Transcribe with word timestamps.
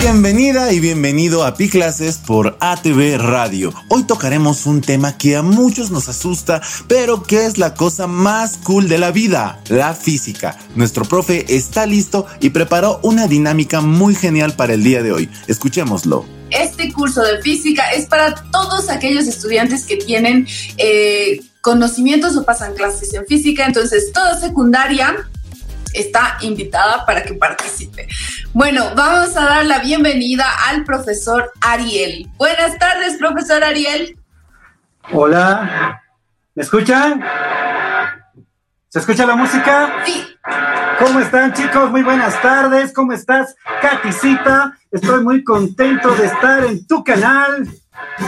Bienvenida 0.00 0.72
y 0.72 0.80
bienvenido 0.80 1.44
a 1.44 1.54
Pi 1.54 1.68
Clases 1.68 2.16
por 2.16 2.56
ATV 2.58 3.18
Radio. 3.18 3.74
Hoy 3.88 4.04
tocaremos 4.04 4.64
un 4.64 4.80
tema 4.80 5.18
que 5.18 5.36
a 5.36 5.42
muchos 5.42 5.90
nos 5.90 6.08
asusta, 6.08 6.62
pero 6.88 7.22
que 7.22 7.44
es 7.44 7.58
la 7.58 7.74
cosa 7.74 8.06
más 8.06 8.56
cool 8.64 8.88
de 8.88 8.96
la 8.96 9.10
vida, 9.10 9.60
la 9.68 9.94
física. 9.94 10.56
Nuestro 10.74 11.04
profe 11.04 11.54
está 11.54 11.84
listo 11.84 12.26
y 12.40 12.48
preparó 12.48 12.98
una 13.02 13.26
dinámica 13.26 13.82
muy 13.82 14.14
genial 14.14 14.54
para 14.54 14.72
el 14.72 14.82
día 14.82 15.02
de 15.02 15.12
hoy. 15.12 15.28
Escuchémoslo. 15.48 16.24
Este 16.48 16.90
curso 16.94 17.20
de 17.20 17.42
física 17.42 17.90
es 17.90 18.06
para 18.06 18.34
todos 18.50 18.88
aquellos 18.88 19.26
estudiantes 19.26 19.84
que 19.84 19.96
tienen 19.96 20.48
eh, 20.78 21.42
conocimientos 21.60 22.38
o 22.38 22.44
pasan 22.46 22.74
clases 22.74 23.12
en 23.12 23.26
física, 23.26 23.66
entonces 23.66 24.12
toda 24.12 24.40
secundaria 24.40 25.28
está 25.94 26.38
invitada 26.40 27.04
para 27.04 27.22
que 27.22 27.34
participe. 27.34 28.06
Bueno, 28.52 28.92
vamos 28.94 29.36
a 29.36 29.44
dar 29.44 29.66
la 29.66 29.78
bienvenida 29.78 30.46
al 30.68 30.84
profesor 30.84 31.52
Ariel. 31.60 32.28
Buenas 32.36 32.78
tardes, 32.78 33.16
profesor 33.16 33.62
Ariel. 33.64 34.16
Hola, 35.12 36.02
¿me 36.54 36.62
escuchan? 36.62 37.24
¿Se 38.88 38.98
escucha 38.98 39.24
la 39.24 39.36
música? 39.36 40.02
Sí. 40.04 40.26
¿Cómo 40.98 41.20
están 41.20 41.52
chicos? 41.54 41.90
Muy 41.90 42.02
buenas 42.02 42.40
tardes. 42.42 42.92
¿Cómo 42.92 43.12
estás, 43.12 43.54
Katicita? 43.80 44.76
Estoy 44.90 45.22
muy 45.22 45.42
contento 45.44 46.10
de 46.14 46.26
estar 46.26 46.64
en 46.64 46.86
tu 46.86 47.02
canal. 47.02 47.68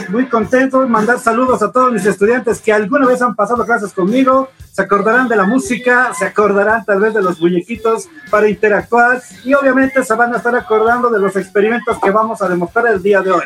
Muy 0.08 0.28
contento 0.28 0.80
de 0.80 0.86
mandar 0.86 1.18
saludos 1.18 1.62
a 1.62 1.70
todos 1.70 1.92
mis 1.92 2.04
estudiantes 2.06 2.60
que 2.60 2.72
alguna 2.72 3.06
vez 3.06 3.20
han 3.22 3.34
pasado 3.34 3.64
clases 3.64 3.92
conmigo. 3.92 4.48
Se 4.72 4.82
acordarán 4.82 5.28
de 5.28 5.36
la 5.36 5.44
música, 5.44 6.12
se 6.14 6.24
acordarán 6.24 6.84
tal 6.84 7.00
vez 7.00 7.14
de 7.14 7.22
los 7.22 7.40
muñequitos 7.40 8.08
para 8.30 8.48
interactuar 8.48 9.22
y 9.44 9.54
obviamente 9.54 10.02
se 10.02 10.14
van 10.14 10.32
a 10.34 10.38
estar 10.38 10.54
acordando 10.56 11.10
de 11.10 11.18
los 11.18 11.36
experimentos 11.36 11.98
que 12.02 12.10
vamos 12.10 12.40
a 12.40 12.48
demostrar 12.48 12.86
el 12.86 13.02
día 13.02 13.20
de 13.20 13.32
hoy 13.32 13.44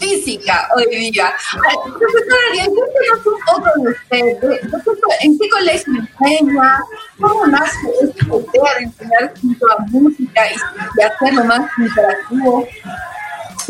física 0.00 0.68
hoy 0.74 0.86
día. 0.86 1.32
Profesor 1.52 2.38
Ariel, 2.50 2.70
de 3.76 3.90
usted. 3.90 4.26
¿En 5.20 5.38
qué 5.38 5.48
colegio 5.50 5.92
enseña? 5.94 6.80
¿Cómo 7.20 7.46
nace 7.46 7.76
esta 8.02 8.24
idea 8.24 8.74
de 8.78 8.84
enseñar 8.84 9.34
junto 9.40 9.66
a 9.70 9.78
música 9.90 10.40
y, 10.50 11.02
hacerlo 11.02 11.44
más 11.44 11.70
interactivo? 11.78 12.66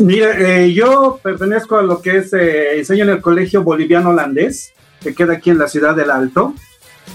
Mira, 0.01 0.31
eh, 0.37 0.73
yo 0.73 1.19
pertenezco 1.21 1.77
a 1.77 1.83
lo 1.83 2.01
que 2.01 2.17
es, 2.17 2.33
eh, 2.33 2.79
enseño 2.79 3.03
en 3.03 3.11
el 3.11 3.21
Colegio 3.21 3.63
Boliviano 3.63 4.09
Holandés, 4.09 4.73
que 4.99 5.13
queda 5.13 5.33
aquí 5.33 5.51
en 5.51 5.59
la 5.59 5.67
ciudad 5.67 5.95
del 5.95 6.09
Alto. 6.09 6.55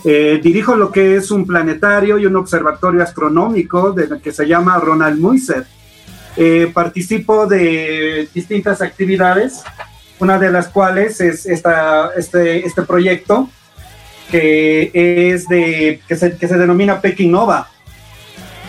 Eh, 0.05 0.41
dirijo 0.43 0.77
lo 0.77 0.93
que 0.93 1.17
es 1.17 1.31
un 1.33 1.47
planetario 1.47 2.19
y 2.19 2.27
un 2.27 2.37
observatorio 2.37 3.03
astronómico 3.03 3.93
de, 3.93 4.21
que 4.21 4.33
se 4.33 4.47
llama 4.47 4.79
Ronald 4.79 5.19
Muiset 5.19 5.67
eh, 6.37 6.71
participo 6.73 7.47
de 7.47 8.29
distintas 8.33 8.83
actividades, 8.83 9.65
una 10.21 10.39
de 10.39 10.51
las 10.51 10.69
cuales 10.69 11.21
es 11.21 11.47
esta, 11.47 12.11
este, 12.17 12.65
este 12.65 12.83
proyecto 12.83 13.49
que 14.31 14.91
es 14.93 15.49
de, 15.49 16.01
que 16.07 16.15
se, 16.15 16.37
que 16.37 16.47
se 16.47 16.59
denomina 16.59 17.01
Peking 17.01 17.31
Nova. 17.31 17.69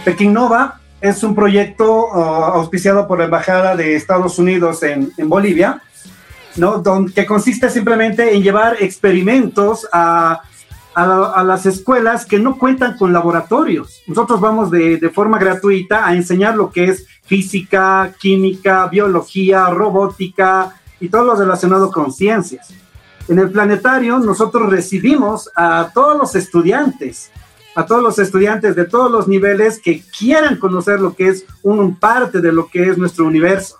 Peking 0.06 0.32
Nova 0.32 0.77
es 1.02 1.24
un 1.24 1.36
proyecto 1.36 2.08
uh, 2.08 2.54
auspiciado 2.56 3.08
por 3.08 3.20
la 3.20 3.26
Embajada 3.26 3.76
de 3.76 3.96
Estados 3.96 4.40
Unidos 4.40 4.84
en, 4.84 5.12
en 5.18 5.30
Bolivia, 5.30 5.82
¿no? 6.56 6.80
Don, 6.80 7.12
que 7.12 7.26
consiste 7.26 7.70
simplemente 7.70 8.34
en 8.36 8.42
llevar 8.42 8.78
experimentos 8.82 9.88
a 9.92 10.42
a, 10.98 11.44
las 11.44 11.68
escuelas 11.68 12.26
que 12.26 12.40
no 12.40 12.58
cuentan 12.58 12.98
con 12.98 13.14
laboratorios. 13.14 14.02
Nosotros 14.08 14.42
vamos 14.42 14.72
de, 14.72 14.98
de, 14.98 15.10
forma 15.12 15.38
gratuita 15.38 16.08
a 16.08 16.16
enseñar 16.16 16.56
lo 16.56 16.72
que 16.72 16.86
es 16.86 17.06
física, 17.24 18.16
química, 18.20 18.88
biología, 18.88 19.70
robótica 19.70 20.74
y 21.00 21.10
todo 21.10 21.26
lo 21.26 21.36
relacionado 21.36 21.92
con 21.92 22.12
ciencias. 22.12 22.74
En 23.28 23.38
el 23.38 23.52
planetario 23.52 24.18
nosotros 24.18 24.72
recibimos 24.72 25.52
a 25.56 25.92
todos 25.94 26.18
los 26.18 26.34
estudiantes, 26.34 27.30
a 27.78 27.86
todos 27.86 28.02
los 28.02 28.18
estudiantes 28.18 28.76
de 28.76 28.86
todos 28.86 29.12
los 29.12 29.28
niveles 29.28 29.80
que 29.80 30.02
quieran 30.18 30.56
conocer 30.56 31.00
lo 31.00 31.14
que 31.14 31.28
es 31.28 31.46
un 31.62 31.96
parte 31.96 32.42
de 32.42 32.52
lo 32.52 32.68
que 32.70 32.90
es 32.90 32.98
nuestro 32.98 33.26
universo. 33.26 33.78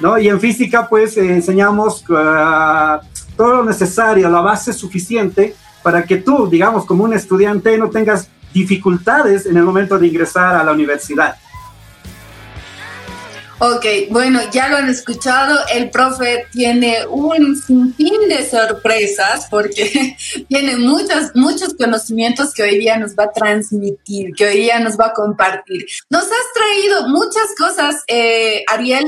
¿no? 0.00 0.18
Y 0.18 0.28
en 0.28 0.40
física 0.40 0.88
pues 0.88 1.18
enseñamos 1.18 2.02
uh, 2.08 2.98
todo 3.36 3.56
lo 3.56 3.64
necesario, 3.64 4.30
la 4.30 4.40
base 4.40 4.72
suficiente 4.72 5.54
para 5.82 6.04
que 6.04 6.16
tú, 6.16 6.48
digamos, 6.48 6.86
como 6.86 7.04
un 7.04 7.12
estudiante, 7.12 7.76
no 7.76 7.90
tengas 7.90 8.30
dificultades 8.54 9.44
en 9.44 9.58
el 9.58 9.64
momento 9.64 9.98
de 9.98 10.06
ingresar 10.06 10.56
a 10.56 10.64
la 10.64 10.72
universidad. 10.72 11.36
Ok, 13.58 13.86
bueno, 14.10 14.40
ya 14.52 14.68
lo 14.68 14.76
han 14.76 14.90
escuchado, 14.90 15.58
el 15.72 15.88
profe 15.88 16.46
tiene 16.52 17.06
un 17.06 17.56
sinfín 17.56 18.28
de 18.28 18.46
sorpresas 18.46 19.46
porque 19.50 20.14
tiene 20.48 20.76
muchos, 20.76 21.30
muchos 21.34 21.72
conocimientos 21.74 22.52
que 22.52 22.64
hoy 22.64 22.78
día 22.78 22.98
nos 22.98 23.16
va 23.16 23.24
a 23.24 23.32
transmitir, 23.32 24.34
que 24.36 24.44
hoy 24.44 24.56
día 24.58 24.78
nos 24.78 24.98
va 24.98 25.06
a 25.06 25.12
compartir. 25.14 25.86
Nos 26.10 26.24
has 26.24 26.52
traído 26.54 27.08
muchas 27.08 27.54
cosas, 27.56 28.04
eh, 28.08 28.62
Ariel, 28.68 29.06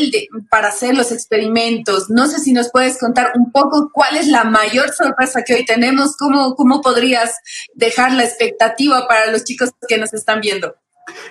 para 0.50 0.68
hacer 0.68 0.96
los 0.96 1.12
experimentos. 1.12 2.08
No 2.08 2.26
sé 2.26 2.38
si 2.38 2.54
nos 2.54 2.70
puedes 2.70 2.96
contar 2.98 3.32
un 3.34 3.52
poco 3.52 3.90
cuál 3.92 4.16
es 4.16 4.28
la 4.28 4.44
mayor 4.44 4.94
sorpresa 4.94 5.42
que 5.44 5.56
hoy 5.56 5.66
tenemos, 5.66 6.16
cómo, 6.16 6.54
cómo 6.54 6.80
podrías 6.80 7.34
dejar 7.74 8.12
la 8.12 8.24
expectativa 8.24 9.06
para 9.06 9.30
los 9.30 9.44
chicos 9.44 9.72
que 9.86 9.98
nos 9.98 10.14
están 10.14 10.40
viendo. 10.40 10.74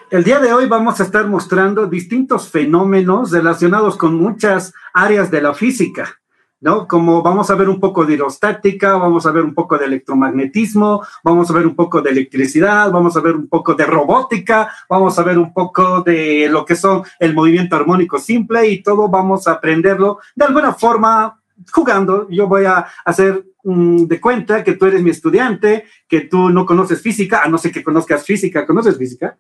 El 0.10 0.24
día 0.24 0.40
de 0.40 0.54
hoy 0.54 0.68
vamos 0.68 1.00
a 1.00 1.04
estar 1.04 1.28
mostrando 1.28 1.88
distintos 1.88 2.50
fenómenos 2.50 3.32
relacionados 3.32 3.98
con 3.98 4.16
muchas 4.16 4.74
áreas 4.94 5.30
de 5.30 5.42
la 5.42 5.54
física, 5.54 6.20
¿no? 6.62 6.88
Como 6.88 7.22
vamos 7.22 7.50
a 7.50 7.56
ver 7.56 7.70
un 7.70 7.80
poco 7.80 8.06
de 8.06 8.14
hidrostática, 8.14 8.96
vamos 8.96 9.26
a 9.26 9.32
ver 9.32 9.44
un 9.44 9.54
poco 9.54 9.78
de 9.78 9.86
electromagnetismo, 9.86 11.06
vamos 11.24 11.50
a 11.50 11.54
ver 11.54 11.68
un 11.68 11.76
poco 11.76 12.02
de 12.02 12.12
electricidad, 12.12 12.92
vamos 12.92 13.18
a 13.18 13.20
ver 13.20 13.36
un 13.36 13.48
poco 13.48 13.74
de 13.74 13.86
robótica, 13.86 14.72
vamos 14.90 15.20
a 15.20 15.24
ver 15.24 15.38
un 15.38 15.54
poco 15.54 16.02
de 16.02 16.48
lo 16.50 16.66
que 16.66 16.76
son 16.76 17.04
el 17.20 17.34
movimiento 17.34 17.76
armónico 17.76 18.18
simple 18.18 18.68
y 18.68 18.82
todo 18.82 19.10
vamos 19.10 19.48
a 19.48 19.54
aprenderlo 19.54 20.20
de 20.36 20.46
alguna 20.46 20.74
forma 20.74 21.40
jugando. 21.72 22.28
Yo 22.30 22.48
voy 22.48 22.66
a 22.66 22.88
hacer 23.04 23.44
de 23.64 24.22
cuenta 24.22 24.64
que 24.64 24.74
tú 24.74 24.86
eres 24.86 25.04
mi 25.04 25.10
estudiante, 25.10 25.86
que 26.08 26.22
tú 26.22 26.50
no 26.50 26.66
conoces 26.66 27.02
física, 27.02 27.42
a 27.44 27.50
no 27.50 27.58
ser 27.58 27.72
que 27.72 27.84
conozcas 27.84 28.24
física. 28.24 28.66
¿Conoces 28.66 28.98
física? 28.98 29.38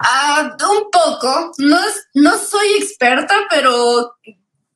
Ah, 0.00 0.56
un 0.70 0.90
poco. 0.90 1.52
No, 1.58 1.78
no 2.14 2.38
soy 2.38 2.68
experta, 2.78 3.34
pero 3.50 4.14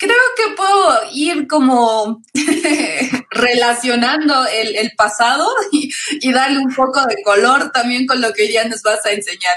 creo 0.02 0.16
que 0.36 0.54
puedo 0.56 0.98
ir 1.12 1.46
como 1.46 2.22
relacionando 3.30 4.34
el, 4.46 4.90
pasado 4.96 5.48
y, 5.70 6.32
darle 6.32 6.58
un 6.58 6.74
poco 6.74 7.04
de 7.06 7.22
color 7.22 7.70
también 7.72 8.06
con 8.06 8.20
lo 8.20 8.32
que 8.32 8.52
ya 8.52 8.66
nos 8.68 8.82
vas 8.82 9.04
a 9.06 9.12
enseñar. 9.12 9.54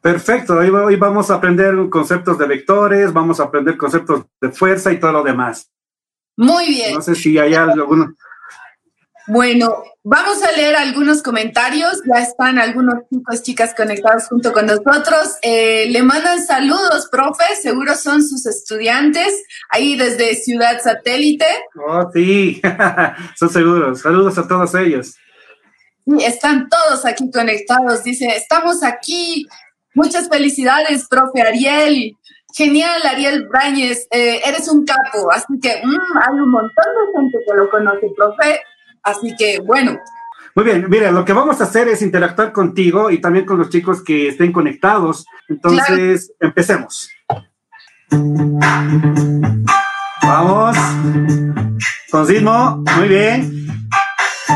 Perfecto, 0.00 0.54
hoy, 0.54 0.70
hoy 0.70 0.96
vamos 0.96 1.30
a 1.30 1.34
aprender 1.34 1.74
conceptos 1.90 2.38
de 2.38 2.46
vectores, 2.46 3.12
vamos 3.12 3.38
a 3.40 3.44
aprender 3.44 3.76
conceptos 3.76 4.24
de 4.40 4.50
fuerza 4.50 4.92
y 4.92 4.98
todo 4.98 5.12
lo 5.12 5.22
demás. 5.22 5.70
Muy 6.36 6.66
bien. 6.66 6.94
No 6.94 7.02
sé 7.02 7.14
si 7.14 7.38
hay 7.38 7.54
alguno. 7.54 8.14
Bueno, 9.26 9.82
vamos 10.02 10.42
a 10.42 10.52
leer 10.52 10.76
algunos 10.76 11.22
comentarios. 11.22 12.02
Ya 12.04 12.20
están 12.22 12.58
algunos 12.58 12.94
chicos, 13.10 13.42
chicas 13.42 13.74
conectados 13.74 14.28
junto 14.28 14.52
con 14.52 14.66
nosotros. 14.66 15.38
Eh, 15.40 15.86
le 15.90 16.02
mandan 16.02 16.44
saludos, 16.44 17.08
profe. 17.10 17.56
Seguro 17.56 17.94
son 17.94 18.22
sus 18.22 18.44
estudiantes 18.44 19.42
ahí 19.70 19.96
desde 19.96 20.34
Ciudad 20.34 20.78
Satélite. 20.82 21.46
Oh, 21.88 22.10
sí, 22.12 22.60
son 23.36 23.48
seguros. 23.48 24.00
Saludos 24.00 24.36
a 24.36 24.46
todos 24.46 24.74
ellos. 24.74 25.14
Están 26.20 26.68
todos 26.68 27.06
aquí 27.06 27.30
conectados. 27.30 28.04
Dice, 28.04 28.26
estamos 28.26 28.82
aquí. 28.82 29.46
Muchas 29.94 30.28
felicidades, 30.28 31.08
profe 31.08 31.40
Ariel. 31.40 32.14
Genial, 32.54 33.00
Ariel 33.06 33.48
Brañez. 33.48 34.06
Eh, 34.10 34.42
eres 34.44 34.68
un 34.68 34.84
capo. 34.84 35.32
Así 35.32 35.58
que 35.62 35.80
mm, 35.82 36.18
hay 36.18 36.34
un 36.34 36.50
montón 36.50 36.84
de 36.84 37.20
gente 37.20 37.38
que 37.46 37.56
lo 37.56 37.70
conoce, 37.70 38.06
profe. 38.14 38.60
Así 39.04 39.34
que, 39.36 39.60
bueno. 39.60 39.98
Muy 40.54 40.64
bien, 40.64 40.86
mira, 40.88 41.10
lo 41.10 41.24
que 41.24 41.32
vamos 41.32 41.60
a 41.60 41.64
hacer 41.64 41.88
es 41.88 42.00
interactuar 42.00 42.52
contigo 42.52 43.10
y 43.10 43.20
también 43.20 43.44
con 43.44 43.58
los 43.58 43.68
chicos 43.68 44.02
que 44.02 44.28
estén 44.28 44.52
conectados. 44.52 45.26
Entonces, 45.48 46.32
empecemos. 46.40 47.10
Vamos. 50.22 50.76
Con 52.10 52.26
ritmo, 52.26 52.82
muy 52.96 53.08
bien. 53.08 53.66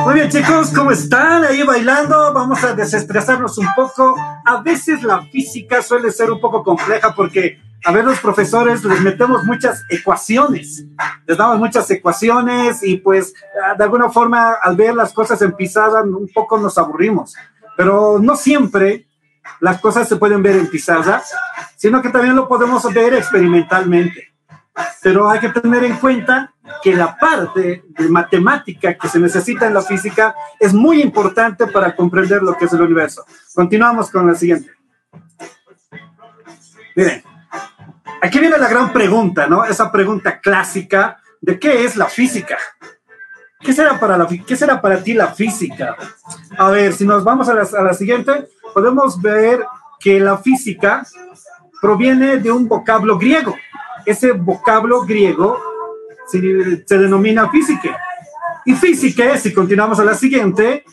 Muy 0.04 0.14
bien, 0.14 0.30
chicos, 0.30 0.70
¿cómo 0.74 0.92
están? 0.92 1.44
Ahí 1.44 1.62
bailando. 1.62 2.32
Vamos 2.32 2.62
a 2.64 2.74
desestresarnos 2.74 3.58
un 3.58 3.66
poco. 3.74 4.16
A 4.46 4.62
veces 4.62 5.02
la 5.02 5.22
física 5.22 5.82
suele 5.82 6.12
ser 6.12 6.30
un 6.30 6.40
poco 6.40 6.62
compleja 6.62 7.14
porque 7.14 7.60
a 7.84 7.92
ver 7.92 8.04
los 8.04 8.20
profesores 8.20 8.84
les 8.84 9.00
metemos 9.00 9.44
muchas 9.44 9.84
ecuaciones, 9.88 10.84
les 11.26 11.36
damos 11.36 11.58
muchas 11.58 11.90
ecuaciones 11.90 12.82
y 12.82 12.96
pues 12.96 13.34
de 13.76 13.84
alguna 13.84 14.08
forma 14.10 14.54
al 14.60 14.76
ver 14.76 14.94
las 14.94 15.12
cosas 15.12 15.40
en 15.42 15.52
pisada 15.52 16.02
un 16.02 16.28
poco 16.34 16.58
nos 16.58 16.76
aburrimos, 16.76 17.34
pero 17.76 18.18
no 18.20 18.36
siempre 18.36 19.06
las 19.60 19.80
cosas 19.80 20.08
se 20.08 20.16
pueden 20.16 20.42
ver 20.42 20.56
en 20.56 20.68
pizarra, 20.68 21.22
sino 21.76 22.02
que 22.02 22.10
también 22.10 22.36
lo 22.36 22.48
podemos 22.48 22.82
ver 22.92 23.14
experimentalmente. 23.14 24.34
Pero 25.02 25.28
hay 25.28 25.40
que 25.40 25.48
tener 25.48 25.82
en 25.84 25.96
cuenta 25.96 26.52
que 26.82 26.94
la 26.94 27.16
parte 27.16 27.84
de 27.88 28.08
matemática 28.08 28.94
que 28.94 29.08
se 29.08 29.18
necesita 29.18 29.66
en 29.66 29.74
la 29.74 29.82
física 29.82 30.34
es 30.60 30.72
muy 30.72 31.02
importante 31.02 31.66
para 31.66 31.96
comprender 31.96 32.42
lo 32.42 32.54
que 32.56 32.66
es 32.66 32.72
el 32.72 32.82
universo. 32.82 33.24
Continuamos 33.54 34.10
con 34.10 34.28
la 34.28 34.36
siguiente. 34.36 34.70
Miren, 36.94 37.22
aquí 38.22 38.38
viene 38.38 38.58
la 38.58 38.68
gran 38.68 38.92
pregunta, 38.92 39.46
¿no? 39.46 39.64
Esa 39.64 39.90
pregunta 39.90 40.40
clásica 40.40 41.18
de 41.40 41.58
qué 41.58 41.84
es 41.84 41.96
la 41.96 42.06
física. 42.06 42.58
¿Qué 43.60 43.72
será 43.72 43.98
para, 43.98 44.16
la, 44.16 44.28
qué 44.28 44.56
será 44.56 44.80
para 44.80 45.02
ti 45.02 45.14
la 45.14 45.28
física? 45.28 45.96
A 46.56 46.70
ver, 46.70 46.92
si 46.92 47.04
nos 47.04 47.24
vamos 47.24 47.48
a 47.48 47.54
la, 47.54 47.62
a 47.62 47.82
la 47.82 47.94
siguiente, 47.94 48.48
podemos 48.72 49.20
ver 49.20 49.64
que 49.98 50.20
la 50.20 50.38
física 50.38 51.04
proviene 51.80 52.38
de 52.38 52.50
un 52.50 52.68
vocablo 52.68 53.18
griego. 53.18 53.56
Ese 54.06 54.32
vocablo 54.32 55.02
griego 55.02 55.60
se, 56.26 56.84
se 56.86 56.98
denomina 56.98 57.50
física. 57.50 57.98
Y 58.64 58.74
física, 58.74 59.36
si 59.38 59.52
continuamos 59.52 59.98
a 59.98 60.04
la 60.04 60.14
siguiente, 60.14 60.84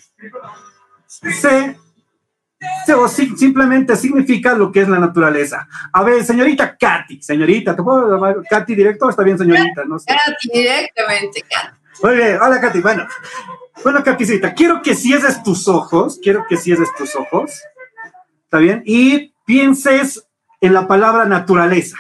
se 1.08 1.78
o 2.98 3.08
simplemente 3.08 3.96
significa 3.96 4.54
lo 4.54 4.72
que 4.72 4.82
es 4.82 4.90
la 4.90 5.00
naturaleza. 5.00 5.68
A 5.92 6.04
ver, 6.04 6.24
señorita 6.24 6.78
Katy, 6.78 7.22
señorita, 7.22 7.76
¿te 7.76 7.84
puedo 7.84 8.12
llamar 8.12 8.38
Katy 8.50 8.76
directo 8.76 9.08
o 9.08 9.10
está 9.10 9.24
bien, 9.24 9.38
señorita? 9.38 9.86
No 9.86 9.98
sé. 10.00 10.06
Katy, 10.08 10.50
directamente, 10.54 11.42
Katy. 11.42 11.78
Muy 12.04 12.16
bien, 12.16 12.38
hola 12.42 12.60
Katy, 12.60 12.82
bueno. 12.82 13.08
Bueno, 13.84 14.04
Katycita, 14.04 14.54
quiero 14.54 14.82
que 14.82 14.96
cierres 14.96 15.44
tus 15.44 15.68
ojos, 15.68 16.20
quiero 16.22 16.46
que 16.48 16.58
cierres 16.58 16.90
tus 16.96 17.16
ojos, 17.16 17.62
¿está 18.44 18.58
bien? 18.58 18.82
Y 18.86 19.34
pienses 19.46 20.28
en 20.62 20.74
la 20.74 20.88
palabra 20.88 21.26
naturaleza. 21.26 21.98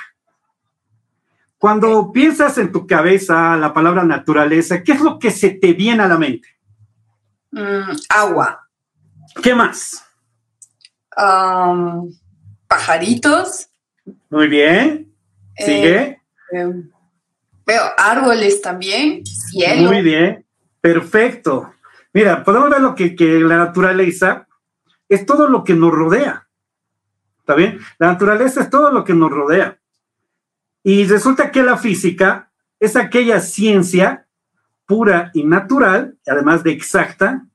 Cuando 1.57 2.11
piensas 2.11 2.57
en 2.57 2.71
tu 2.71 2.87
cabeza 2.87 3.55
la 3.57 3.73
palabra 3.73 4.03
naturaleza, 4.03 4.83
¿qué 4.83 4.93
es 4.93 5.01
lo 5.01 5.19
que 5.19 5.31
se 5.31 5.51
te 5.51 5.73
viene 5.73 6.03
a 6.03 6.07
la 6.07 6.17
mente? 6.17 6.47
Mm, 7.51 7.91
agua. 8.09 8.67
¿Qué 9.41 9.53
más? 9.53 10.04
Pajaritos. 12.67 13.69
Muy 14.29 14.47
bien. 14.47 15.13
Sigue. 15.57 16.01
Eh, 16.01 16.19
em, 16.51 16.91
veo 17.65 17.83
árboles 17.97 18.61
también, 18.61 19.25
cielo. 19.25 19.91
Muy 19.91 20.01
bien. 20.01 20.45
Perfecto. 20.81 21.73
Mira, 22.13 22.43
podemos 22.43 22.69
ver 22.69 22.81
lo 22.81 22.95
que, 22.95 23.15
que 23.15 23.39
la 23.39 23.57
naturaleza 23.57 24.47
es 25.09 25.25
todo 25.25 25.49
lo 25.49 25.63
que 25.63 25.73
nos 25.73 25.91
rodea. 25.91 26.47
¿Está 27.39 27.55
bien? 27.55 27.79
La 27.99 28.07
naturaleza 28.07 28.61
es 28.61 28.69
todo 28.69 28.91
lo 28.91 29.03
que 29.03 29.13
nos 29.13 29.31
rodea. 29.31 29.79
Y 30.83 31.05
resulta 31.05 31.51
que 31.51 31.63
la 31.63 31.77
física 31.77 32.51
es 32.79 32.95
aquella 32.95 33.39
ciencia 33.39 34.27
pura 34.85 35.31
y 35.33 35.43
natural, 35.43 36.17
además 36.27 36.63
de 36.63 36.71
exacta, 36.71 37.45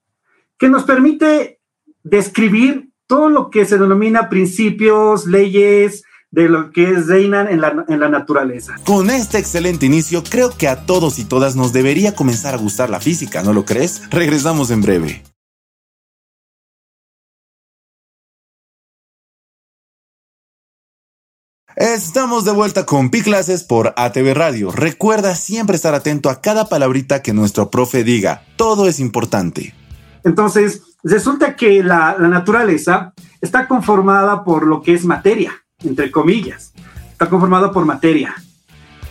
que 0.58 0.68
nos 0.68 0.84
permite 0.84 1.60
describir 2.02 2.89
todo 3.10 3.28
lo 3.28 3.50
que 3.50 3.66
se 3.66 3.76
denomina 3.76 4.28
principios, 4.28 5.26
leyes, 5.26 6.04
de 6.30 6.48
lo 6.48 6.70
que 6.70 6.92
es 6.92 7.08
reinan 7.08 7.48
en 7.48 7.60
la, 7.60 7.84
en 7.88 7.98
la, 7.98 8.08
naturaleza. 8.08 8.76
Con 8.86 9.10
este 9.10 9.38
excelente 9.38 9.84
inicio, 9.84 10.22
creo 10.22 10.56
que 10.56 10.68
a 10.68 10.86
todos 10.86 11.18
y 11.18 11.24
todas 11.24 11.56
nos 11.56 11.72
debería 11.72 12.14
comenzar 12.14 12.54
a 12.54 12.58
gustar 12.58 12.88
la 12.88 13.00
física, 13.00 13.42
¿no 13.42 13.52
lo 13.52 13.64
crees? 13.64 14.08
Regresamos 14.10 14.70
en 14.70 14.82
breve. 14.82 15.24
Estamos 21.74 22.44
de 22.44 22.52
vuelta 22.52 22.86
con 22.86 23.10
Pi 23.10 23.22
Clases 23.22 23.64
por 23.64 23.92
ATV 23.96 24.34
Radio. 24.34 24.70
Recuerda 24.70 25.34
siempre 25.34 25.74
estar 25.74 25.96
atento 25.96 26.30
a 26.30 26.40
cada 26.40 26.68
palabrita 26.68 27.22
que 27.22 27.32
nuestro 27.32 27.70
profe 27.70 28.04
diga. 28.04 28.44
Todo 28.54 28.86
es 28.86 29.00
importante. 29.00 29.74
Entonces, 30.22 30.82
resulta 31.02 31.56
que 31.56 31.82
la, 31.82 32.16
naturaleza 32.18 33.12
está 33.40 33.66
conformada 33.66 34.44
por 34.44 34.66
lo 34.66 34.82
que 34.82 34.94
es 34.94 35.04
materia, 35.04 35.52
entre 35.82 36.10
comillas. 36.10 36.72
Está 37.10 37.28
conformada 37.28 37.72
por 37.72 37.84
materia. 37.84 38.34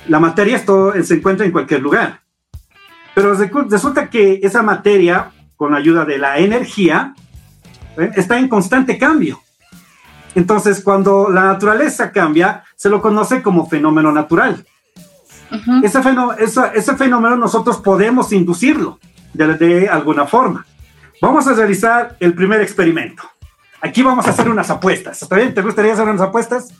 La 0.07 0.19
materia 0.19 0.55
esto, 0.55 0.93
se 1.03 1.15
encuentra 1.15 1.45
en 1.45 1.51
cualquier 1.51 1.81
lugar. 1.81 2.21
Pero 3.13 3.33
resulta 3.33 4.09
que 4.09 4.39
esa 4.43 4.63
materia, 4.63 5.31
con 5.55 5.71
la 5.71 5.77
ayuda 5.77 6.05
de 6.05 6.17
la 6.17 6.37
energía, 6.39 7.13
¿eh? 7.97 8.11
está 8.15 8.39
en 8.39 8.47
constante 8.47 8.97
cambio. 8.97 9.41
Entonces, 10.35 10.81
cuando 10.83 11.29
la 11.29 11.43
naturaleza 11.43 12.11
cambia, 12.11 12.63
se 12.75 12.89
lo 12.89 13.01
conoce 13.01 13.41
como 13.41 13.67
fenómeno 13.67 14.11
natural. 14.11 14.65
ese, 15.83 16.01
fenómeno, 16.01 16.39
ese, 16.39 16.95
fenómeno 16.95 17.35
nosotros 17.35 17.77
podemos 17.77 18.31
inducirlo 18.31 18.99
de 19.33 19.89
alguna 19.89 20.25
forma. 20.25 20.65
Vamos 21.21 21.47
a 21.47 21.53
realizar 21.53 22.15
el 22.19 22.33
primer 22.33 22.61
experimento. 22.61 23.23
Aquí 23.81 24.01
vamos 24.01 24.25
a 24.27 24.31
hacer 24.31 24.49
unas 24.49 24.69
apuestas. 24.69 25.21
¿Está 25.21 25.35
bien? 25.35 25.53
¿Te 25.53 25.61
gustaría 25.61 25.93
hacer 25.93 26.05
unas 26.07 26.21
apuestas? 26.21 26.73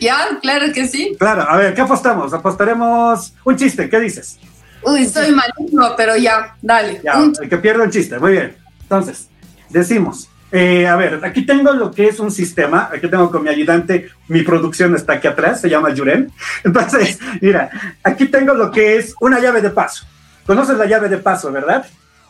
Ya, 0.00 0.38
claro 0.40 0.72
que 0.72 0.86
sí. 0.86 1.16
Claro, 1.18 1.42
a 1.42 1.56
ver, 1.56 1.74
¿qué 1.74 1.80
apostamos? 1.80 2.32
Apostaremos 2.32 3.34
un 3.44 3.56
chiste, 3.56 3.88
¿qué 3.88 4.00
dices? 4.00 4.38
Uy, 4.82 5.04
soy 5.06 5.32
malísimo, 5.32 5.94
pero 5.96 6.16
ya, 6.16 6.56
dale. 6.62 7.00
Ya, 7.02 7.14
el 7.40 7.48
que 7.48 7.56
pierde 7.58 7.84
un 7.84 7.90
chiste, 7.90 8.18
muy 8.18 8.32
bien. 8.32 8.56
Entonces, 8.82 9.28
decimos, 9.68 10.28
eh, 10.52 10.86
a 10.86 10.96
ver, 10.96 11.20
aquí 11.24 11.44
tengo 11.44 11.72
lo 11.72 11.90
que 11.90 12.06
es 12.08 12.20
un 12.20 12.30
sistema, 12.30 12.88
aquí 12.92 13.08
tengo 13.08 13.30
con 13.30 13.42
mi 13.42 13.50
ayudante, 13.50 14.08
mi 14.28 14.42
producción 14.42 14.94
está 14.94 15.14
aquí 15.14 15.26
atrás, 15.26 15.60
se 15.60 15.68
llama 15.68 15.92
Yuren. 15.92 16.30
Entonces, 16.64 17.18
mira, 17.40 17.70
aquí 18.02 18.26
tengo 18.26 18.54
lo 18.54 18.70
que 18.70 18.96
es 18.96 19.14
una 19.20 19.40
llave 19.40 19.60
de 19.60 19.70
paso. 19.70 20.06
¿Conoces 20.46 20.78
la 20.78 20.86
llave 20.86 21.08
de 21.08 21.18
paso, 21.18 21.50
verdad? 21.50 21.84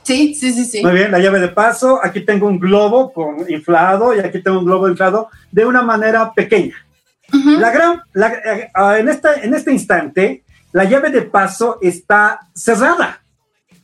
Sí, 0.07 0.37
sí, 0.37 0.53
sí, 0.53 0.65
sí. 0.65 0.83
Muy 0.85 0.93
bien, 0.93 1.11
la 1.11 1.19
llave 1.19 1.41
de 1.41 1.49
paso. 1.49 1.99
Aquí 2.01 2.21
tengo 2.21 2.47
un 2.47 2.61
globo 2.61 3.13
con 3.13 3.51
inflado 3.51 4.15
y 4.15 4.21
aquí 4.21 4.41
tengo 4.41 4.61
un 4.61 4.65
globo 4.65 4.89
inflado 4.89 5.31
de 5.51 5.67
una 5.67 5.83
manera 5.83 6.33
pequeña. 6.33 6.77
La 7.33 7.73
gran, 7.73 8.03
eh, 8.15 8.71
ah, 8.73 8.97
en, 9.01 9.09
esta, 9.09 9.35
en 9.35 9.53
este 9.53 9.73
instante, 9.73 10.45
la 10.71 10.85
llave 10.85 11.11
de 11.11 11.23
paso 11.23 11.79
está 11.83 12.39
cerrada. 12.55 13.21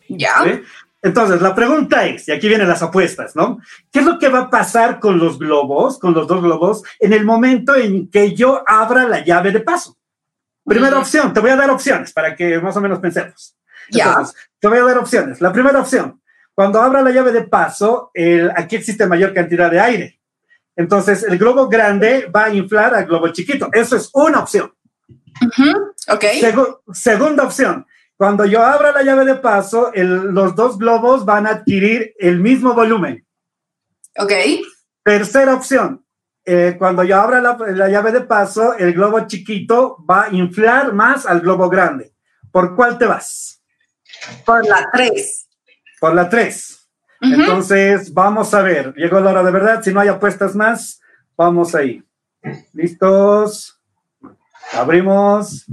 Ya. 0.08 0.62
Entonces, 1.02 1.42
la 1.42 1.56
pregunta 1.56 2.06
es, 2.06 2.28
y 2.28 2.30
aquí 2.30 2.46
vienen 2.46 2.68
las 2.68 2.84
apuestas, 2.84 3.34
¿no? 3.34 3.58
¿Qué 3.90 3.98
es 3.98 4.04
lo 4.04 4.20
que 4.20 4.28
va 4.28 4.42
a 4.42 4.50
pasar 4.50 5.00
con 5.00 5.18
los 5.18 5.40
globos, 5.40 5.98
con 5.98 6.14
los 6.14 6.28
dos 6.28 6.40
globos, 6.40 6.84
en 7.00 7.12
el 7.12 7.24
momento 7.24 7.74
en 7.74 8.08
que 8.08 8.32
yo 8.32 8.62
abra 8.64 9.08
la 9.08 9.24
llave 9.24 9.50
de 9.50 9.58
paso? 9.58 9.96
Primera 10.64 11.00
opción, 11.00 11.32
te 11.32 11.40
voy 11.40 11.50
a 11.50 11.56
dar 11.56 11.70
opciones 11.70 12.12
para 12.12 12.36
que 12.36 12.60
más 12.60 12.76
o 12.76 12.80
menos 12.80 13.00
pensemos. 13.00 13.56
Ya. 13.90 14.22
te 14.58 14.68
voy 14.68 14.78
a 14.78 14.84
dar 14.84 14.98
opciones. 14.98 15.40
La 15.40 15.52
primera 15.52 15.80
opción, 15.80 16.20
cuando 16.54 16.80
abra 16.80 17.02
la 17.02 17.10
llave 17.10 17.32
de 17.32 17.42
paso, 17.42 18.10
el, 18.14 18.50
aquí 18.54 18.76
existe 18.76 19.06
mayor 19.06 19.32
cantidad 19.34 19.70
de 19.70 19.80
aire. 19.80 20.20
Entonces, 20.76 21.22
el 21.24 21.38
globo 21.38 21.68
grande 21.68 22.30
va 22.34 22.44
a 22.44 22.54
inflar 22.54 22.94
al 22.94 23.06
globo 23.06 23.28
chiquito. 23.28 23.68
Eso 23.72 23.96
es 23.96 24.10
una 24.14 24.40
opción. 24.40 24.72
segunda 26.92 27.44
opción, 27.44 27.86
cuando 28.16 28.44
yo 28.44 28.64
abra 28.64 28.92
la 28.92 29.02
llave 29.02 29.24
de 29.24 29.34
paso, 29.34 29.90
los 29.94 30.54
dos 30.54 30.78
globos 30.78 31.24
van 31.24 31.46
a 31.46 31.50
adquirir 31.50 32.14
el 32.18 32.38
mismo 32.38 32.74
volumen. 32.74 33.26
Ok. 34.16 34.32
Tercera 35.02 35.54
opción, 35.54 36.04
eh, 36.44 36.76
cuando 36.78 37.02
yo 37.02 37.20
abra 37.20 37.40
la, 37.40 37.56
la, 37.70 37.88
llave 37.88 38.12
de 38.12 38.20
paso, 38.20 38.74
el 38.74 38.92
globo 38.92 39.26
chiquito 39.26 39.96
va 40.08 40.24
a 40.24 40.30
inflar 40.30 40.92
más 40.92 41.26
al 41.26 41.40
globo 41.40 41.68
grande. 41.68 42.14
¿Por 42.52 42.76
cuál 42.76 42.98
te 42.98 43.06
vas? 43.06 43.51
Por 44.44 44.66
la 44.66 44.88
3. 44.92 45.48
Por 46.00 46.14
la 46.14 46.28
3. 46.28 46.88
Entonces, 47.20 48.12
vamos 48.12 48.52
a 48.52 48.62
ver. 48.62 48.94
Llegó 48.94 49.20
la 49.20 49.30
hora 49.30 49.42
de 49.42 49.50
verdad. 49.52 49.82
Si 49.82 49.92
no 49.92 50.00
hay 50.00 50.08
apuestas 50.08 50.56
más, 50.56 51.00
vamos 51.36 51.74
ahí. 51.74 52.02
¿Listos? 52.72 53.80
Abrimos. 54.72 55.64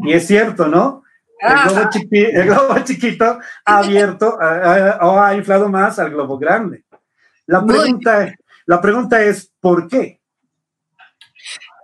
Y 0.00 0.12
es 0.12 0.26
cierto, 0.26 0.66
¿no? 0.66 1.04
El 1.40 2.46
globo, 2.46 2.78
chiquito 2.84 3.38
ha 3.64 3.78
abierto 3.78 4.36
o 4.36 5.20
ha 5.20 5.34
inflado 5.34 5.68
más 5.68 5.98
al 5.98 6.10
globo 6.10 6.36
grande. 6.36 6.84
La 7.46 7.64
pregunta, 7.64 8.34
la 8.66 8.80
pregunta 8.80 9.22
es, 9.22 9.50
¿por 9.60 9.88
qué? 9.88 10.20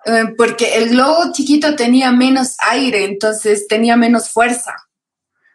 Eh, 0.07 0.35
porque 0.37 0.77
el 0.77 0.91
globo 0.91 1.33
chiquito 1.33 1.75
tenía 1.77 2.11
menos 2.11 2.57
aire, 2.69 3.05
entonces 3.05 3.67
tenía 3.69 3.97
menos 3.97 4.29
fuerza. 4.29 4.75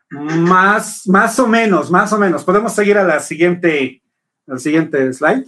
Más, 0.09 1.07
más 1.07 1.39
o 1.39 1.47
menos, 1.47 1.91
más 1.91 2.11
o 2.13 2.17
menos. 2.17 2.43
Podemos 2.43 2.73
seguir 2.73 2.97
a 2.97 3.03
la 3.03 3.19
siguiente, 3.19 4.01
al 4.47 4.59
siguiente 4.59 5.13
slide. 5.13 5.45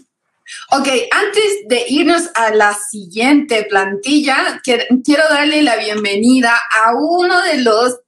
Ok, 0.72 0.88
antes 1.12 1.68
de 1.68 1.86
irnos 1.88 2.30
a 2.36 2.53
la 2.53 2.74
siguiente 2.74 3.65
plantilla, 3.70 4.62
quiero 4.63 5.24
darle 5.30 5.63
la 5.63 5.77
bienvenida 5.77 6.53
a 6.84 6.94
uno 6.96 7.41
de 7.41 7.60
los 7.60 8.00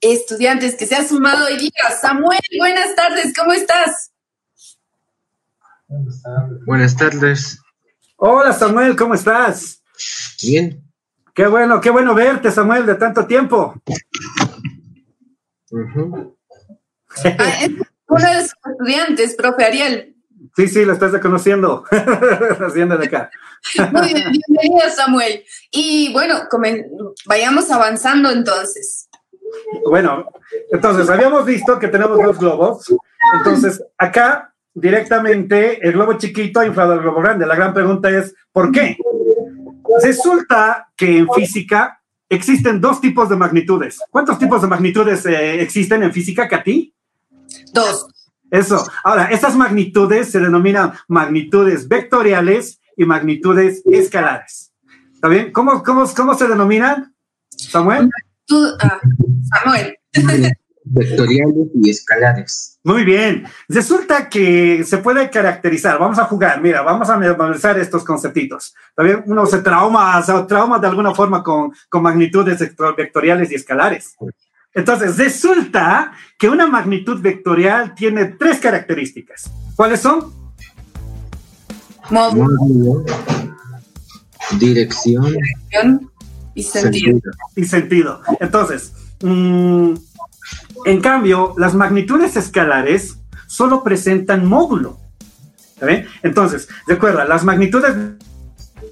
estudiantes 0.00 0.74
que 0.74 0.86
se 0.86 0.96
ha 0.96 1.06
sumado 1.06 1.46
hoy 1.46 1.58
día. 1.58 1.70
Samuel, 2.00 2.40
buenas 2.58 2.94
tardes, 2.94 3.32
¿cómo 3.36 3.52
estás? 3.52 4.10
Buenas 6.66 6.96
tardes. 6.96 7.60
Hola 8.16 8.52
Samuel, 8.52 8.96
¿cómo 8.96 9.14
estás? 9.14 9.82
Bien. 10.42 10.82
Qué 11.34 11.46
bueno, 11.46 11.80
qué 11.80 11.90
bueno 11.90 12.14
verte, 12.14 12.50
Samuel, 12.50 12.84
de 12.84 12.94
tanto 12.96 13.26
tiempo. 13.26 13.80
Ah, 17.24 17.62
es 17.62 17.70
uno 18.08 18.26
de 18.26 18.34
los 18.34 18.44
estudiantes, 18.44 19.34
profe 19.34 19.64
Ariel. 19.64 20.16
Sí, 20.56 20.68
sí, 20.68 20.84
lo 20.84 20.92
estás 20.92 21.12
reconociendo. 21.12 21.84
Haciendo 22.60 22.98
de 22.98 23.06
acá. 23.06 23.30
Muy 23.92 24.12
bien, 24.12 24.32
bienvenido, 24.32 24.90
Samuel. 24.90 25.44
Y 25.70 26.12
bueno, 26.12 26.48
vayamos 27.26 27.70
avanzando 27.70 28.30
entonces. 28.30 29.08
Bueno, 29.88 30.26
entonces 30.70 31.08
habíamos 31.08 31.44
visto 31.46 31.78
que 31.78 31.88
tenemos 31.88 32.18
dos 32.22 32.38
globos. 32.38 32.94
Entonces, 33.38 33.82
acá 33.96 34.52
directamente 34.74 35.86
el 35.86 35.92
globo 35.92 36.14
chiquito 36.14 36.60
ha 36.60 36.66
inflado 36.66 36.94
el 36.94 37.00
globo 37.00 37.20
grande. 37.22 37.46
La 37.46 37.56
gran 37.56 37.72
pregunta 37.72 38.10
es, 38.10 38.34
¿por 38.50 38.72
qué? 38.72 38.96
Resulta 40.02 40.88
que 40.96 41.18
en 41.18 41.28
física 41.32 42.01
existen 42.32 42.80
dos 42.80 43.00
tipos 43.00 43.28
de 43.28 43.36
magnitudes. 43.36 44.00
¿Cuántos 44.10 44.38
tipos 44.38 44.62
de 44.62 44.68
magnitudes 44.68 45.26
eh, 45.26 45.60
existen 45.60 46.02
en 46.02 46.12
física, 46.12 46.48
Katy? 46.48 46.94
Dos. 47.72 48.06
Eso. 48.50 48.84
Ahora, 49.04 49.26
estas 49.26 49.54
magnitudes 49.54 50.30
se 50.30 50.40
denominan 50.40 50.92
magnitudes 51.08 51.88
vectoriales 51.88 52.80
y 52.96 53.04
magnitudes 53.04 53.82
escalares. 53.86 54.72
¿Está 55.14 55.28
bien? 55.28 55.52
¿Cómo, 55.52 55.82
cómo, 55.82 56.04
cómo 56.14 56.34
se 56.34 56.48
denominan, 56.48 57.14
Samuel? 57.50 58.10
Ah, 58.80 59.00
Samuel. 59.62 59.96
Vectoriales 60.84 61.68
y 61.74 61.90
escalares. 61.90 62.78
Muy 62.82 63.04
bien. 63.04 63.44
Resulta 63.68 64.28
que 64.28 64.82
se 64.84 64.98
puede 64.98 65.30
caracterizar. 65.30 65.98
Vamos 65.98 66.18
a 66.18 66.24
jugar. 66.24 66.60
Mira, 66.60 66.82
vamos 66.82 67.08
a 67.08 67.16
memorizar 67.16 67.78
estos 67.78 68.04
conceptitos. 68.04 68.74
También 68.94 69.22
uno 69.26 69.46
se 69.46 69.58
trauma, 69.58 70.20
se 70.22 70.32
trauma 70.44 70.78
de 70.78 70.88
alguna 70.88 71.14
forma 71.14 71.42
con, 71.42 71.72
con 71.88 72.02
magnitudes 72.02 72.58
vectoriales 72.96 73.50
y 73.52 73.54
escalares. 73.54 74.16
Entonces, 74.74 75.18
resulta 75.18 76.12
que 76.38 76.48
una 76.48 76.66
magnitud 76.66 77.20
vectorial 77.20 77.94
tiene 77.94 78.24
tres 78.24 78.58
características. 78.58 79.50
¿Cuáles 79.76 80.00
son? 80.00 80.32
Módulo, 82.10 83.04
dirección, 84.58 85.36
y 86.54 86.62
sentido. 86.62 87.20
Y 87.54 87.64
sentido. 87.64 88.20
Entonces, 88.40 88.92
mmm, 89.22 89.94
en 90.84 91.00
cambio, 91.00 91.54
las 91.58 91.74
magnitudes 91.74 92.36
escalares 92.36 93.18
solo 93.46 93.82
presentan 93.82 94.46
módulo. 94.46 94.98
Entonces, 96.22 96.68
recuerda, 96.86 97.24
las 97.24 97.44
magnitudes 97.44 97.94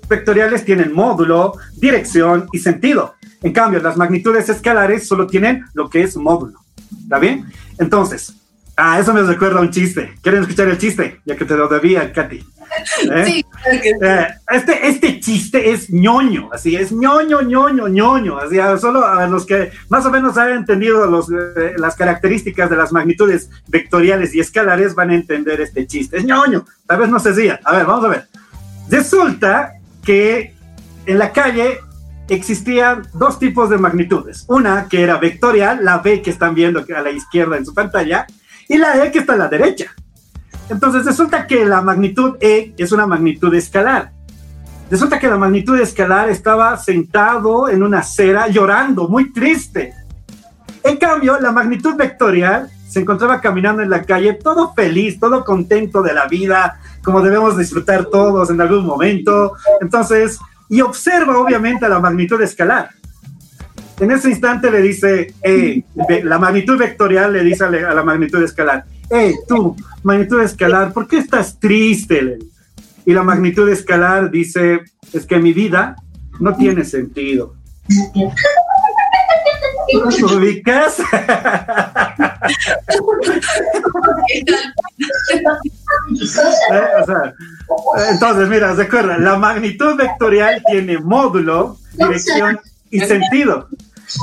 vectoriales 0.08 0.64
tienen 0.64 0.92
módulo, 0.92 1.54
dirección 1.76 2.48
y 2.52 2.58
sentido. 2.58 3.14
En 3.42 3.52
cambio, 3.52 3.80
las 3.80 3.96
magnitudes 3.96 4.48
escalares 4.48 5.06
solo 5.06 5.26
tienen 5.26 5.64
lo 5.74 5.88
que 5.88 6.02
es 6.02 6.16
módulo. 6.16 6.58
¿Está 7.02 7.18
bien? 7.18 7.46
Entonces, 7.78 8.34
ah, 8.76 8.98
eso 8.98 9.14
me 9.14 9.22
recuerda 9.22 9.60
un 9.60 9.70
chiste. 9.70 10.14
¿Quieren 10.20 10.42
escuchar 10.42 10.68
el 10.68 10.78
chiste? 10.78 11.20
Ya 11.24 11.36
que 11.36 11.44
te 11.44 11.56
lo 11.56 11.68
debía, 11.68 12.12
Katy. 12.12 12.44
¿Eh? 13.10 13.24
Sí, 13.24 13.46
eh, 13.70 14.26
este, 14.50 14.88
este 14.88 15.20
chiste 15.20 15.70
es 15.70 15.90
ñoño, 15.90 16.50
así 16.52 16.76
es 16.76 16.92
ñoño, 16.92 17.42
ñoño, 17.42 17.88
ñoño. 17.88 18.38
Así, 18.38 18.56
solo 18.80 19.06
a 19.06 19.26
los 19.26 19.46
que 19.46 19.70
más 19.88 20.04
o 20.06 20.10
menos 20.10 20.36
han 20.36 20.50
entendido 20.50 21.06
los, 21.06 21.30
eh, 21.30 21.74
las 21.76 21.96
características 21.96 22.70
de 22.70 22.76
las 22.76 22.92
magnitudes 22.92 23.50
vectoriales 23.68 24.34
y 24.34 24.40
escalares 24.40 24.94
van 24.94 25.10
a 25.10 25.14
entender 25.14 25.60
este 25.60 25.86
chiste. 25.86 26.18
Es 26.18 26.24
ñoño, 26.24 26.64
tal 26.86 27.00
vez 27.00 27.08
no 27.08 27.18
se 27.18 27.30
decía. 27.30 27.60
A 27.64 27.76
ver, 27.76 27.86
vamos 27.86 28.04
a 28.04 28.08
ver. 28.08 28.28
Resulta 28.88 29.74
que 30.04 30.54
en 31.06 31.18
la 31.18 31.32
calle 31.32 31.78
existían 32.28 33.02
dos 33.12 33.38
tipos 33.38 33.70
de 33.70 33.78
magnitudes. 33.78 34.44
Una 34.48 34.86
que 34.88 35.02
era 35.02 35.18
vectorial, 35.18 35.84
la 35.84 35.98
B 35.98 36.22
que 36.22 36.30
están 36.30 36.54
viendo 36.54 36.84
a 36.94 37.00
la 37.00 37.10
izquierda 37.10 37.56
en 37.56 37.66
su 37.66 37.74
pantalla, 37.74 38.26
y 38.68 38.78
la 38.78 39.04
E 39.04 39.10
que 39.10 39.18
está 39.18 39.34
a 39.34 39.36
la 39.36 39.48
derecha. 39.48 39.92
Entonces 40.70 41.04
resulta 41.04 41.46
que 41.46 41.64
la 41.66 41.82
magnitud 41.82 42.36
E 42.40 42.72
es 42.78 42.92
una 42.92 43.06
magnitud 43.06 43.52
escalar. 43.54 44.12
Resulta 44.88 45.18
que 45.18 45.28
la 45.28 45.36
magnitud 45.36 45.78
escalar 45.78 46.30
estaba 46.30 46.76
sentado 46.76 47.68
en 47.68 47.82
una 47.82 47.98
acera 47.98 48.48
llorando, 48.48 49.08
muy 49.08 49.32
triste. 49.32 49.94
En 50.82 50.96
cambio, 50.96 51.38
la 51.40 51.52
magnitud 51.52 51.94
vectorial 51.96 52.70
se 52.88 53.00
encontraba 53.00 53.40
caminando 53.40 53.82
en 53.82 53.90
la 53.90 54.02
calle 54.02 54.34
todo 54.34 54.72
feliz, 54.72 55.20
todo 55.20 55.44
contento 55.44 56.02
de 56.02 56.14
la 56.14 56.26
vida, 56.26 56.80
como 57.04 57.20
debemos 57.20 57.56
disfrutar 57.56 58.06
todos 58.06 58.50
en 58.50 58.60
algún 58.60 58.86
momento. 58.86 59.54
Entonces, 59.80 60.38
y 60.68 60.80
observa 60.80 61.38
obviamente 61.38 61.88
la 61.88 62.00
magnitud 62.00 62.40
escalar. 62.42 62.90
En 63.98 64.10
ese 64.10 64.30
instante 64.30 64.70
le 64.70 64.80
dice, 64.80 65.34
eh, 65.42 65.82
la 66.24 66.38
magnitud 66.38 66.78
vectorial 66.78 67.32
le 67.32 67.44
dice 67.44 67.64
a 67.64 67.70
la 67.70 68.02
magnitud 68.02 68.42
escalar, 68.42 68.86
hey, 69.10 69.34
tú, 69.48 69.76
magnitud 70.02 70.40
escalar, 70.40 70.92
¿por 70.92 71.06
qué 71.06 71.18
estás 71.18 71.58
triste? 71.58 72.38
Y 73.04 73.12
la 73.12 73.22
magnitud 73.22 73.68
escalar 73.68 74.30
dice, 74.30 74.80
es 75.12 75.26
que 75.26 75.38
mi 75.38 75.52
vida 75.52 75.96
no 76.38 76.54
tiene 76.56 76.84
sentido. 76.84 77.54
¿Ubicas? 80.34 80.96
Eh, 87.96 88.10
entonces, 88.10 88.48
mira, 88.48 88.74
recuerda, 88.74 89.18
la 89.18 89.36
magnitud 89.36 89.96
vectorial 89.96 90.62
tiene 90.66 90.98
módulo, 90.98 91.76
dirección 91.92 92.58
y 92.90 93.00
sentido. 93.00 93.68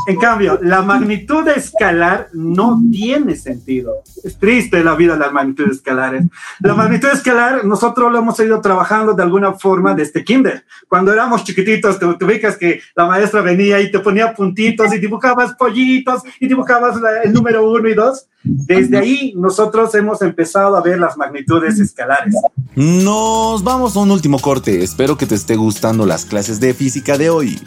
En 0.08 0.18
cambio, 0.18 0.60
la 0.62 0.82
magnitud 0.82 1.48
escalar 1.48 2.30
no 2.34 2.82
tiene 2.92 3.36
sentido. 3.36 4.04
Es 4.24 4.38
triste 4.38 4.84
la 4.84 4.96
vida 4.96 5.14
de 5.14 5.20
las 5.20 5.34
magnitudes 5.34 5.78
escalares. 5.78 6.26
La 6.60 6.74
magnitud 6.74 7.10
escalar, 7.10 7.66
nosotros 7.66 8.12
lo 8.12 8.20
hemos 8.20 8.40
ido 8.40 8.60
trabajando 8.62 9.14
de 9.14 9.24
alguna 9.24 9.54
forma 9.54 9.94
desde 9.94 10.24
kinder. 10.24 10.66
Cuando 10.88 11.14
éramos 11.14 11.44
chiquititos, 11.44 12.00
te, 12.00 12.06
ubicas 12.06 12.58
que 12.58 12.82
la 12.96 13.06
maestra 13.06 13.42
venía 13.42 13.80
y 13.80 13.92
te 13.92 14.00
ponía 14.00 14.34
puntitos 14.34 14.94
y 14.94 15.00
dibujabas 15.00 15.54
pollitos 15.56 16.24
y 16.40 16.48
dibujabas 16.48 16.98
el 17.24 17.34
número 17.34 17.70
uno 17.70 17.88
y 17.88 17.94
dos. 17.94 18.28
Desde 18.44 18.98
ahí 18.98 19.34
nosotros 19.36 19.94
hemos 19.96 20.22
empezado 20.22 20.78
a 20.78 20.82
ver 20.82 21.00
las 21.00 21.18
magnitudes 21.18 21.80
escalares. 21.80 22.34
Nos 22.76 23.64
vamos 23.64 23.96
a 23.96 24.00
un 24.00 24.12
último 24.12 24.40
corte. 24.40 24.84
Espero 24.84 25.18
que 25.18 25.26
te 25.26 25.36
esté 25.36 25.56
gustando 25.56 26.06
las 26.06 26.26
clases 26.26 26.60
de 26.60 26.74
física 26.74 27.18
de 27.18 27.30
hoy. 27.30 27.60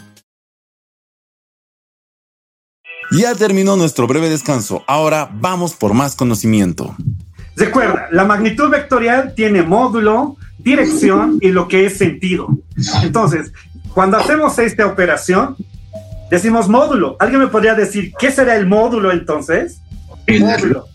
Ya 3.11 3.35
terminó 3.35 3.75
nuestro 3.75 4.07
breve 4.07 4.29
descanso, 4.29 4.83
ahora 4.87 5.29
vamos 5.33 5.73
por 5.73 5.93
más 5.93 6.15
conocimiento. 6.15 6.95
Recuerda, 7.57 8.07
la 8.11 8.23
magnitud 8.23 8.69
vectorial 8.69 9.33
tiene 9.35 9.63
módulo, 9.63 10.37
dirección 10.59 11.37
y 11.41 11.49
lo 11.49 11.67
que 11.67 11.85
es 11.85 11.97
sentido. 11.97 12.47
Entonces, 13.03 13.51
cuando 13.93 14.17
hacemos 14.17 14.57
esta 14.59 14.85
operación, 14.85 15.57
decimos 16.29 16.69
módulo. 16.69 17.17
¿Alguien 17.19 17.41
me 17.41 17.47
podría 17.47 17.75
decir 17.75 18.13
qué 18.17 18.31
será 18.31 18.55
el 18.55 18.65
módulo 18.65 19.11
entonces? 19.11 19.81
El 20.25 20.45
módulo. 20.45 20.85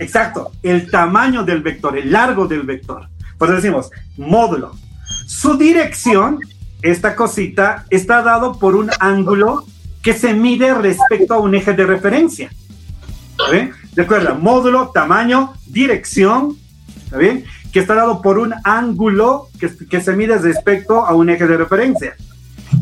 Exacto, 0.00 0.50
el 0.64 0.90
tamaño 0.90 1.44
del 1.44 1.62
vector, 1.62 1.96
el 1.96 2.10
largo 2.10 2.48
del 2.48 2.62
vector. 2.62 3.08
Pues 3.38 3.52
decimos 3.52 3.90
módulo. 4.16 4.72
Su 5.26 5.56
dirección, 5.56 6.40
esta 6.82 7.14
cosita, 7.14 7.86
está 7.90 8.22
dado 8.22 8.58
por 8.58 8.74
un 8.74 8.90
ángulo 8.98 9.64
que 10.06 10.14
se 10.14 10.34
mide 10.34 10.72
respecto 10.72 11.34
a 11.34 11.40
un 11.40 11.52
eje 11.56 11.72
de 11.72 11.84
referencia. 11.84 12.48
¿Está 13.32 13.50
bien? 13.50 13.72
Recuerda, 13.96 14.34
módulo, 14.34 14.92
tamaño, 14.94 15.54
dirección, 15.66 16.56
¿está 17.02 17.18
bien? 17.18 17.44
Que 17.72 17.80
está 17.80 17.96
dado 17.96 18.22
por 18.22 18.38
un 18.38 18.54
ángulo 18.62 19.48
que, 19.58 19.68
que 19.90 20.00
se 20.00 20.14
mide 20.14 20.38
respecto 20.38 21.04
a 21.04 21.12
un 21.16 21.28
eje 21.28 21.48
de 21.48 21.56
referencia. 21.56 22.14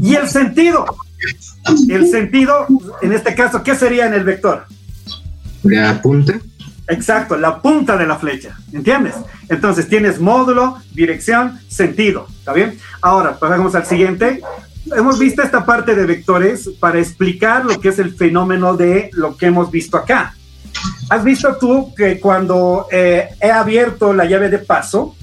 Y 0.02 0.16
el 0.16 0.28
sentido. 0.28 0.84
El 1.88 2.10
sentido, 2.10 2.66
en 3.00 3.14
este 3.14 3.34
caso, 3.34 3.62
¿qué 3.62 3.74
sería 3.74 4.04
en 4.04 4.12
el 4.12 4.24
vector? 4.24 4.66
La 5.62 6.02
punta. 6.02 6.34
Exacto, 6.88 7.38
la 7.38 7.62
punta 7.62 7.96
de 7.96 8.06
la 8.06 8.16
flecha, 8.16 8.58
¿entiendes? 8.74 9.14
Entonces 9.48 9.88
tienes 9.88 10.20
módulo, 10.20 10.76
dirección, 10.92 11.58
sentido, 11.68 12.26
¿está 12.40 12.52
bien? 12.52 12.78
Ahora, 13.00 13.38
pasamos 13.38 13.74
al 13.74 13.86
siguiente, 13.86 14.42
hemos 14.96 15.18
visto 15.18 15.42
esta 15.42 15.64
parte 15.64 15.94
de 15.94 16.06
vectores 16.06 16.70
para 16.80 16.98
explicar 16.98 17.64
lo 17.64 17.80
que 17.80 17.88
es 17.88 17.98
el 17.98 18.14
fenómeno 18.14 18.76
de 18.76 19.10
lo 19.12 19.36
que 19.36 19.46
hemos 19.46 19.70
visto 19.70 19.96
acá. 19.96 20.34
¿Has 21.08 21.24
visto 21.24 21.56
tú 21.56 21.94
que 21.94 22.18
cuando 22.18 22.86
eh, 22.90 23.28
he 23.40 23.50
abierto 23.50 24.12
la 24.12 24.24
llave 24.24 24.48
de 24.48 24.58
paso, 24.58 25.14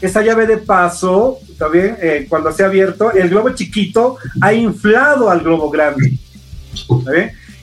esa 0.00 0.22
llave 0.22 0.46
de 0.46 0.58
paso, 0.58 1.38
también 1.58 1.96
eh, 2.00 2.26
cuando 2.28 2.52
se 2.52 2.62
ha 2.62 2.66
abierto, 2.66 3.12
el 3.12 3.30
globo 3.30 3.50
chiquito 3.50 4.16
ha 4.40 4.52
inflado 4.52 5.30
al 5.30 5.40
globo 5.40 5.70
grande. 5.70 6.18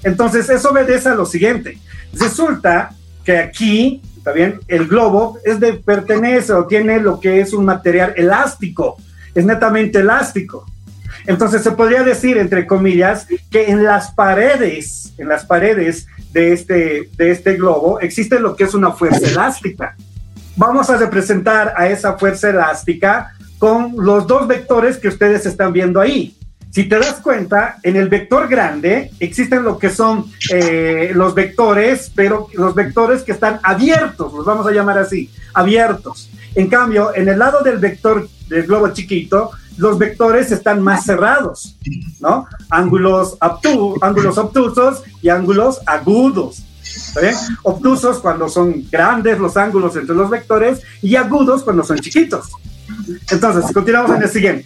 Entonces, 0.04 0.50
eso 0.50 0.72
obedece 0.72 1.10
a 1.10 1.16
lo 1.16 1.26
siguiente. 1.26 1.78
Resulta 2.14 2.96
que 3.24 3.38
aquí, 3.38 4.02
¿está 4.18 4.32
bien? 4.32 4.60
El 4.68 4.88
globo 4.88 5.38
es 5.46 5.60
de 5.60 5.74
pertenece 5.74 6.54
o 6.54 6.66
tiene 6.66 7.00
lo 7.00 7.20
que 7.20 7.40
es 7.40 7.54
un 7.54 7.66
material 7.66 8.14
elástico 8.18 8.98
es 9.34 9.46
netamente 9.46 10.00
elástico. 10.00 10.66
Entonces 11.26 11.64
se 11.64 11.72
podría 11.72 12.04
decir, 12.04 12.38
entre 12.38 12.68
comillas, 12.68 13.28
que 13.50 13.70
en 13.70 13.84
las 13.84 14.12
paredes, 14.12 15.14
en 15.18 15.28
las 15.28 15.46
paredes 15.46 16.08
de 16.32 16.54
este, 16.54 17.10
de 17.16 17.32
este 17.32 17.56
globo 17.56 18.00
existe 18.00 18.40
lo 18.40 18.56
que 18.56 18.66
es 18.66 18.74
una 18.74 18.92
fuerza 18.92 19.28
elástica. 19.28 19.96
Vamos 20.56 20.90
a 20.90 20.98
representar 20.98 21.74
a 21.78 21.88
esa 21.88 22.18
fuerza 22.18 22.50
elástica 22.50 23.34
con 23.58 23.94
los 23.98 24.28
dos 24.28 24.48
vectores 24.48 24.98
que 24.98 25.08
ustedes 25.08 25.46
están 25.46 25.72
viendo 25.74 26.00
ahí. 26.00 26.36
Si 26.74 26.86
te 26.86 26.98
das 26.98 27.22
cuenta, 27.22 27.78
en 27.84 27.96
el 27.96 28.10
vector 28.10 28.48
grande 28.48 29.12
existen 29.20 29.64
lo 29.64 29.78
que 29.78 29.92
son 29.92 30.26
eh, 30.52 31.12
los 31.14 31.36
vectores, 31.36 32.12
pero 32.16 32.48
los 32.54 32.74
vectores 32.74 33.22
que 33.22 33.32
están 33.32 33.60
abiertos, 33.62 34.34
los 34.34 34.44
vamos 34.44 34.66
a 34.66 34.72
llamar 34.72 34.98
así, 34.98 35.30
abiertos. 35.54 36.32
En 36.56 36.68
cambio, 36.70 37.16
en 37.16 37.30
el 37.30 37.38
lado 37.38 37.62
del 37.62 37.78
vector 37.78 38.28
del 38.50 38.64
globo 38.64 38.90
chiquito, 38.90 39.52
los 39.78 39.98
vectores 39.98 40.52
están 40.52 40.82
más 40.82 41.06
cerrados, 41.06 41.78
¿no? 42.20 42.48
Ángulos, 42.70 43.38
obtusos 43.40 45.04
y 45.22 45.30
ángulos 45.30 45.80
agudos. 45.86 46.64
Obtusos 47.64 48.20
cuando 48.20 48.50
son 48.50 48.86
grandes 48.92 49.40
los 49.40 49.58
ángulos 49.58 49.96
entre 49.96 50.16
los 50.16 50.30
vectores 50.30 50.82
y 51.02 51.16
agudos 51.16 51.64
cuando 51.64 51.84
son 51.84 51.98
chiquitos. 52.00 52.52
Entonces, 53.32 53.72
continuamos 53.74 54.16
en 54.16 54.24
el 54.24 54.30
siguiente. 54.30 54.66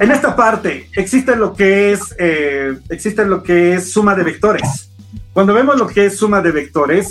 En 0.00 0.10
esta 0.10 0.34
parte 0.34 0.88
existe 0.94 1.36
lo 1.36 1.54
que 1.54 1.92
es, 1.92 2.14
eh, 2.18 2.76
existe 2.88 3.24
lo 3.24 3.42
que 3.42 3.74
es 3.74 3.92
suma 3.92 4.14
de 4.14 4.24
vectores. 4.24 4.90
Cuando 5.32 5.54
vemos 5.54 5.76
lo 5.76 5.86
que 5.86 6.06
es 6.06 6.16
suma 6.16 6.40
de 6.40 6.50
vectores, 6.50 7.10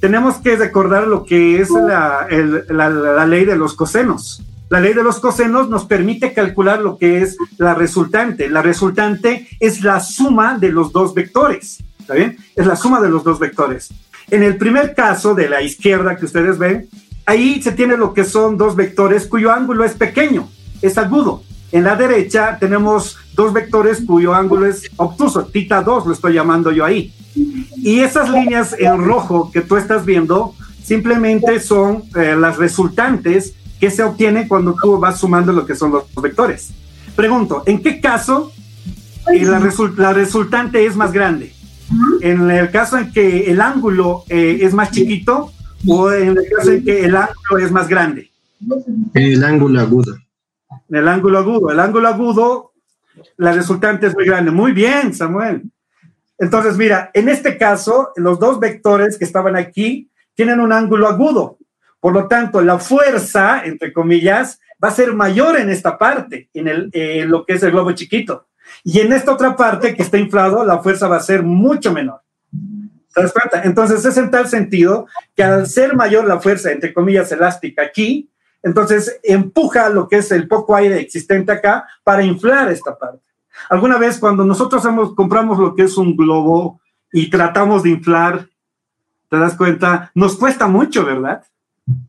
tenemos 0.00 0.36
que 0.36 0.56
recordar 0.56 1.06
lo 1.06 1.24
que 1.24 1.60
es 1.60 1.70
la 1.70 3.26
ley 3.26 3.44
de 3.44 3.56
los 3.56 3.74
cosenos. 3.74 4.42
La 4.70 4.80
ley 4.80 4.92
de 4.92 5.02
los 5.02 5.18
cosenos 5.18 5.70
nos 5.70 5.86
permite 5.86 6.34
calcular 6.34 6.80
lo 6.80 6.98
que 6.98 7.22
es 7.22 7.36
la 7.56 7.74
resultante. 7.74 8.50
La 8.50 8.60
resultante 8.60 9.48
es 9.60 9.82
la 9.82 10.00
suma 10.00 10.58
de 10.58 10.70
los 10.70 10.92
dos 10.92 11.14
vectores. 11.14 11.82
¿Está 11.98 12.14
bien? 12.14 12.36
Es 12.54 12.66
la 12.66 12.76
suma 12.76 13.00
de 13.00 13.08
los 13.08 13.24
dos 13.24 13.38
vectores. 13.38 13.88
En 14.30 14.42
el 14.42 14.56
primer 14.56 14.94
caso 14.94 15.34
de 15.34 15.48
la 15.48 15.62
izquierda 15.62 16.16
que 16.16 16.26
ustedes 16.26 16.58
ven, 16.58 16.88
ahí 17.24 17.62
se 17.62 17.72
tiene 17.72 17.96
lo 17.96 18.12
que 18.12 18.24
son 18.24 18.58
dos 18.58 18.76
vectores 18.76 19.26
cuyo 19.26 19.52
ángulo 19.52 19.84
es 19.84 19.94
pequeño, 19.94 20.48
es 20.82 20.98
agudo. 20.98 21.42
En 21.72 21.84
la 21.84 21.96
derecha 21.96 22.58
tenemos 22.58 23.16
dos 23.34 23.52
vectores 23.52 24.02
cuyo 24.06 24.34
ángulo 24.34 24.66
es 24.66 24.90
obtuso, 24.96 25.46
tita 25.46 25.82
2 25.82 26.06
lo 26.06 26.12
estoy 26.12 26.34
llamando 26.34 26.72
yo 26.72 26.84
ahí. 26.84 27.12
Y 27.76 28.00
esas 28.00 28.30
líneas 28.30 28.74
en 28.78 29.04
rojo 29.04 29.50
que 29.50 29.60
tú 29.60 29.76
estás 29.76 30.04
viendo 30.04 30.54
simplemente 30.82 31.60
son 31.60 32.04
eh, 32.16 32.34
las 32.38 32.56
resultantes 32.56 33.54
que 33.78 33.90
se 33.90 34.02
obtiene 34.02 34.48
cuando 34.48 34.74
tú 34.80 34.98
vas 34.98 35.20
sumando 35.20 35.52
lo 35.52 35.66
que 35.66 35.74
son 35.74 35.92
los 35.92 36.04
vectores. 36.22 36.70
Pregunto, 37.14 37.62
¿en 37.66 37.82
qué 37.82 38.00
caso 38.00 38.52
eh, 39.32 39.44
la, 39.44 39.60
la, 39.96 40.12
resultante 40.12 40.84
es 40.84 40.96
más 40.96 41.12
grande? 41.12 41.52
¿En 42.20 42.50
el 42.50 42.70
caso 42.70 42.98
en 42.98 43.12
que 43.12 43.50
el 43.50 43.60
ángulo 43.60 44.24
eh, 44.28 44.58
es 44.62 44.74
más 44.74 44.90
chiquito 44.90 45.52
o 45.86 46.12
en 46.12 46.30
el 46.30 46.44
caso 46.56 46.72
en 46.72 46.84
que 46.84 47.04
el 47.04 47.16
ángulo 47.16 47.58
es 47.64 47.72
más 47.72 47.88
grande? 47.88 48.30
El 49.14 49.42
ángulo 49.44 49.80
agudo. 49.80 50.16
El 50.88 51.08
ángulo 51.08 51.38
agudo. 51.38 51.70
El 51.70 51.80
ángulo 51.80 52.08
agudo, 52.08 52.72
la 53.36 53.52
resultante 53.52 54.06
es 54.06 54.14
muy 54.14 54.26
grande. 54.26 54.50
Muy 54.50 54.72
bien, 54.72 55.14
Samuel. 55.14 55.62
Entonces, 56.38 56.76
mira, 56.76 57.10
en 57.14 57.28
este 57.28 57.58
caso, 57.58 58.10
los 58.16 58.38
dos 58.38 58.60
vectores 58.60 59.18
que 59.18 59.24
estaban 59.24 59.56
aquí 59.56 60.08
tienen 60.34 60.60
un 60.60 60.72
ángulo 60.72 61.08
agudo. 61.08 61.58
Por 62.00 62.12
lo 62.12 62.28
tanto, 62.28 62.60
la 62.60 62.78
fuerza, 62.78 63.62
entre 63.64 63.92
comillas, 63.92 64.60
va 64.82 64.88
a 64.88 64.92
ser 64.92 65.14
mayor 65.14 65.58
en 65.58 65.70
esta 65.70 65.98
parte, 65.98 66.48
en, 66.54 66.68
el, 66.68 66.90
lo 67.28 67.44
que 67.44 67.54
es 67.54 67.62
el 67.62 67.72
globo 67.72 67.92
chiquito. 67.92 68.46
Y 68.84 69.00
en 69.00 69.12
esta 69.12 69.32
otra 69.32 69.56
parte 69.56 69.94
que 69.94 70.02
está 70.02 70.18
inflado, 70.18 70.64
la 70.64 70.78
fuerza 70.78 71.08
va 71.08 71.16
a 71.16 71.20
ser 71.20 71.42
mucho 71.42 71.92
menor. 71.92 72.20
¿Te 73.14 73.22
das 73.22 73.32
cuenta? 73.32 73.62
Entonces 73.64 74.04
es 74.04 74.16
en 74.16 74.30
tal 74.30 74.46
sentido 74.48 75.06
que 75.34 75.42
al 75.42 75.66
ser 75.66 75.96
mayor 75.96 76.26
la 76.26 76.38
fuerza, 76.38 76.70
entre 76.70 76.94
comillas, 76.94 77.32
elástica 77.32 77.82
aquí, 77.82 78.30
entonces 78.62 79.18
empuja 79.22 79.88
lo 79.88 80.08
que 80.08 80.16
es 80.16 80.30
el 80.30 80.46
poco 80.46 80.76
aire 80.76 81.00
existente 81.00 81.52
acá 81.52 81.86
para 82.04 82.22
inflar 82.22 82.70
esta 82.70 82.96
parte. 82.96 83.22
Alguna 83.70 83.98
vez 83.98 84.18
cuando 84.18 84.44
nosotros 84.44 84.86
compramos 85.16 85.58
lo 85.58 85.74
que 85.74 85.82
es 85.82 85.96
un 85.96 86.16
globo 86.16 86.80
y 87.12 87.30
tratamos 87.30 87.82
de 87.82 87.90
inflar, 87.90 88.48
te 89.28 89.36
das 89.36 89.54
cuenta, 89.56 90.10
nos 90.14 90.36
cuesta 90.36 90.68
mucho, 90.68 91.04
¿verdad? 91.04 91.42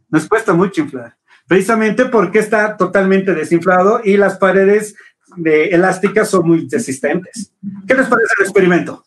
Nos 0.10 0.28
cuesta 0.28 0.54
mucho 0.54 0.82
inflar, 0.82 1.15
precisamente 1.48 2.06
porque 2.06 2.39
está 2.39 2.76
totalmente 2.78 3.34
desinflado 3.34 4.02
y 4.04 4.17
las 4.17 4.38
paredes 4.38 4.95
de 5.36 5.69
elásticas 5.69 6.30
son 6.30 6.48
muy 6.48 6.67
resistentes. 6.69 7.54
¿Qué 7.88 7.93
les 7.93 8.08
parece 8.08 8.34
el 8.39 8.45
experimento? 8.45 9.04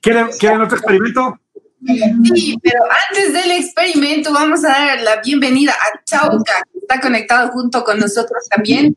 ¿Quieren, 0.00 0.28
¿quieren 0.38 0.60
otro 0.60 0.76
experimento? 0.76 1.40
Sí, 2.34 2.58
pero 2.62 2.80
antes 3.08 3.32
del 3.32 3.52
experimento 3.52 4.32
vamos 4.32 4.64
a 4.64 4.68
dar 4.68 5.00
la 5.02 5.20
bienvenida 5.22 5.72
a 5.72 6.02
Chauca, 6.04 6.62
que 6.72 6.78
está 6.80 7.00
conectado 7.00 7.50
junto 7.52 7.84
con 7.84 7.98
nosotros 7.98 8.48
también. 8.50 8.96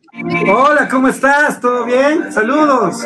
Hola, 0.52 0.88
¿cómo 0.90 1.08
estás? 1.08 1.60
¿Todo 1.62 1.86
bien? 1.86 2.32
Saludos. 2.32 3.04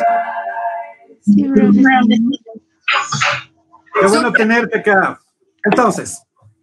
Qué 4.00 4.06
bueno 4.08 4.32
tenerte 4.32 4.78
acá. 4.78 5.20
Entonces, 5.64 6.22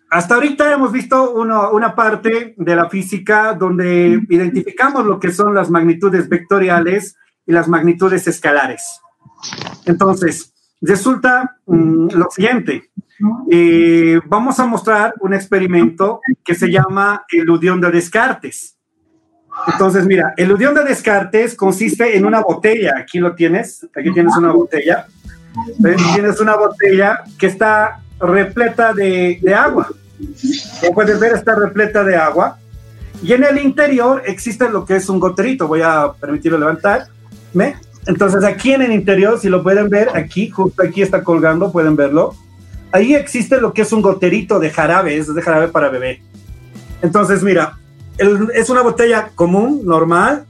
hasta 0.09 0.35
ahorita 0.35 0.73
hemos 0.73 0.91
visto 0.91 1.31
una 1.31 1.95
parte 1.95 2.53
de 2.57 2.75
la 2.75 2.89
física 2.89 3.53
donde 3.53 4.21
identificamos 4.29 5.05
lo 5.05 5.19
que 5.19 5.31
son 5.31 5.55
las 5.55 5.69
magnitudes 5.69 6.27
vectoriales 6.27 7.15
y 7.45 7.53
las 7.53 7.67
magnitudes 7.67 8.27
escalares. 8.27 9.01
Entonces, 9.85 10.53
resulta 10.81 11.57
mm, 11.65 12.09
lo 12.13 12.27
siguiente. 12.29 12.91
Eh, 13.49 14.19
vamos 14.25 14.59
a 14.59 14.65
mostrar 14.65 15.13
un 15.19 15.33
experimento 15.33 16.21
que 16.43 16.55
se 16.55 16.71
llama 16.71 17.23
eludión 17.31 17.79
de 17.79 17.91
Descartes. 17.91 18.77
Entonces, 19.71 20.05
mira, 20.05 20.33
el 20.37 20.45
eludión 20.45 20.73
de 20.73 20.83
Descartes 20.83 21.55
consiste 21.55 22.17
en 22.17 22.25
una 22.25 22.41
botella. 22.41 22.95
Aquí 22.97 23.19
lo 23.19 23.35
tienes. 23.35 23.87
Aquí 23.95 24.11
tienes 24.11 24.35
una 24.37 24.51
botella. 24.51 25.07
Tienes 26.15 26.39
una 26.39 26.55
botella 26.55 27.23
que 27.37 27.47
está 27.47 28.00
repleta 28.21 28.93
de, 28.93 29.39
agua. 29.55 29.89
Como 30.79 30.93
puedes 30.93 31.19
ver, 31.19 31.33
está 31.33 31.55
repleta 31.55 32.03
de 32.03 32.15
agua. 32.15 32.57
Y 33.23 33.33
en 33.33 33.43
el 33.43 33.59
interior 33.59 34.23
existe 34.25 34.69
lo 34.69 34.85
que 34.85 34.95
es 34.95 35.09
un 35.09 35.19
goterito. 35.19 35.67
Voy 35.67 35.81
a 35.81 36.11
permitirlo 36.19 36.57
levantar. 36.57 37.07
Entonces, 38.07 38.43
aquí 38.43 38.73
en 38.73 38.81
el 38.81 38.91
interior, 38.91 39.39
si 39.39 39.49
lo 39.49 39.61
pueden 39.61 39.89
ver, 39.89 40.09
aquí, 40.15 40.49
justo 40.49 40.83
aquí 40.83 41.01
está 41.01 41.23
colgando, 41.23 41.71
pueden 41.71 41.95
verlo. 41.95 42.35
Ahí 42.91 43.13
existe 43.13 43.61
lo 43.61 43.73
que 43.73 43.83
es 43.83 43.93
un 43.93 44.01
goterito 44.01 44.59
de 44.59 44.69
jarabe, 44.69 45.17
es 45.17 45.33
de 45.33 45.41
jarabe 45.41 45.67
para 45.67 45.89
bebé. 45.89 46.21
Entonces, 47.01 47.43
mira, 47.43 47.77
es 48.17 48.69
una 48.69 48.81
botella 48.81 49.29
común, 49.35 49.81
normal. 49.85 50.45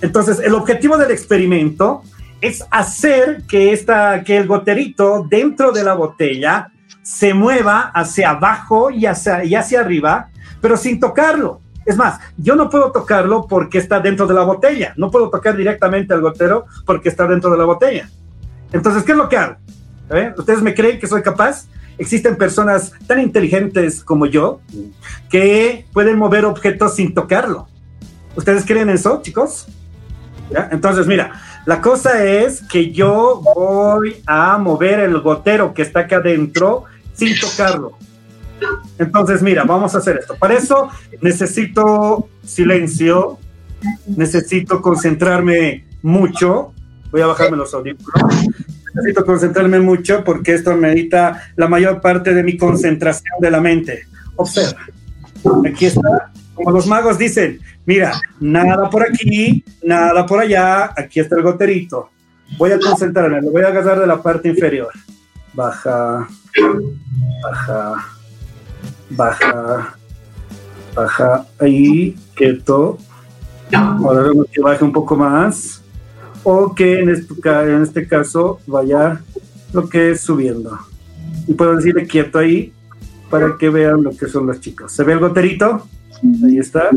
Entonces, 0.00 0.40
el 0.40 0.54
objetivo 0.54 0.96
del 0.96 1.10
experimento 1.10 2.02
es 2.40 2.64
hacer 2.70 3.42
que, 3.48 3.72
esta, 3.72 4.22
que 4.22 4.36
el 4.36 4.46
goterito 4.46 5.26
dentro 5.28 5.72
de 5.72 5.84
la 5.84 5.94
botella 5.94 6.70
se 7.04 7.34
mueva 7.34 7.92
hacia 7.94 8.30
abajo 8.30 8.90
y 8.90 9.06
hacia, 9.06 9.44
y 9.44 9.54
hacia 9.54 9.80
arriba, 9.80 10.30
pero 10.60 10.76
sin 10.76 10.98
tocarlo. 10.98 11.60
Es 11.84 11.98
más, 11.98 12.18
yo 12.38 12.56
no 12.56 12.70
puedo 12.70 12.90
tocarlo 12.92 13.46
porque 13.46 13.76
está 13.76 14.00
dentro 14.00 14.26
de 14.26 14.32
la 14.32 14.42
botella. 14.42 14.94
No 14.96 15.10
puedo 15.10 15.28
tocar 15.28 15.54
directamente 15.54 16.14
al 16.14 16.22
gotero 16.22 16.64
porque 16.86 17.10
está 17.10 17.26
dentro 17.26 17.50
de 17.50 17.58
la 17.58 17.64
botella. 17.66 18.08
Entonces, 18.72 19.04
¿qué 19.04 19.12
es 19.12 19.18
lo 19.18 19.28
que 19.28 19.36
hago? 19.36 19.56
¿Ustedes 20.36 20.62
me 20.62 20.74
creen 20.74 20.98
que 20.98 21.06
soy 21.06 21.22
capaz? 21.22 21.66
Existen 21.98 22.36
personas 22.36 22.92
tan 23.06 23.20
inteligentes 23.20 24.02
como 24.02 24.24
yo 24.26 24.60
que 25.28 25.86
pueden 25.92 26.18
mover 26.18 26.46
objetos 26.46 26.94
sin 26.94 27.12
tocarlo. 27.12 27.68
¿Ustedes 28.34 28.64
creen 28.64 28.88
eso, 28.88 29.20
chicos? 29.22 29.66
Entonces, 30.70 31.06
mira, 31.06 31.32
la 31.66 31.80
cosa 31.80 32.24
es 32.24 32.62
que 32.62 32.90
yo 32.92 33.40
voy 33.54 34.22
a 34.26 34.58
mover 34.58 35.00
el 35.00 35.20
gotero 35.20 35.72
que 35.74 35.82
está 35.82 36.00
acá 36.00 36.16
adentro 36.16 36.84
sin 37.14 37.38
tocarlo. 37.38 37.96
Entonces, 38.98 39.42
mira, 39.42 39.64
vamos 39.64 39.94
a 39.94 39.98
hacer 39.98 40.18
esto. 40.18 40.36
Para 40.36 40.54
eso 40.54 40.88
necesito 41.20 42.28
silencio, 42.44 43.38
necesito 44.06 44.80
concentrarme 44.80 45.84
mucho. 46.02 46.72
Voy 47.10 47.20
a 47.20 47.26
bajarme 47.26 47.56
los 47.56 47.72
audífonos. 47.74 48.46
Necesito 48.94 49.24
concentrarme 49.24 49.80
mucho 49.80 50.22
porque 50.22 50.54
esto 50.54 50.76
medita 50.76 51.42
la 51.56 51.66
mayor 51.66 52.00
parte 52.00 52.32
de 52.32 52.42
mi 52.42 52.56
concentración 52.56 53.40
de 53.40 53.50
la 53.50 53.60
mente. 53.60 54.06
Observa. 54.36 54.86
Aquí 55.66 55.86
está. 55.86 56.32
Como 56.54 56.70
los 56.70 56.86
magos 56.86 57.18
dicen, 57.18 57.60
mira, 57.84 58.12
nada 58.38 58.88
por 58.88 59.02
aquí, 59.02 59.64
nada 59.82 60.24
por 60.24 60.40
allá, 60.40 60.92
aquí 60.96 61.18
está 61.18 61.36
el 61.36 61.42
goterito. 61.42 62.10
Voy 62.56 62.70
a 62.70 62.78
concentrarme, 62.78 63.42
lo 63.42 63.50
voy 63.50 63.62
a 63.62 63.68
agarrar 63.68 63.98
de 63.98 64.06
la 64.06 64.22
parte 64.22 64.48
inferior. 64.48 64.92
Baja, 65.52 66.28
baja, 67.42 68.06
baja, 69.10 69.96
Baja 70.94 71.44
ahí, 71.58 72.16
quieto. 72.34 72.98
Ahora 73.72 74.30
que 74.52 74.60
baje 74.60 74.84
un 74.84 74.92
poco 74.92 75.16
más. 75.16 75.82
O 76.44 76.74
que 76.74 77.00
en 77.00 77.08
este, 77.08 77.34
en 77.44 77.82
este 77.82 78.06
caso 78.06 78.60
vaya 78.66 79.20
lo 79.72 79.88
que 79.88 80.12
es 80.12 80.20
subiendo. 80.20 80.78
Y 81.46 81.54
puedo 81.54 81.74
decirle 81.74 82.06
quieto 82.06 82.38
ahí 82.38 82.72
para 83.30 83.56
que 83.58 83.70
vean 83.70 84.02
lo 84.02 84.10
que 84.10 84.28
son 84.28 84.46
los 84.46 84.60
chicos. 84.60 84.92
¿Se 84.92 85.02
ve 85.02 85.14
el 85.14 85.18
goterito? 85.18 85.86
Ahí 86.44 86.58
está. 86.58 86.90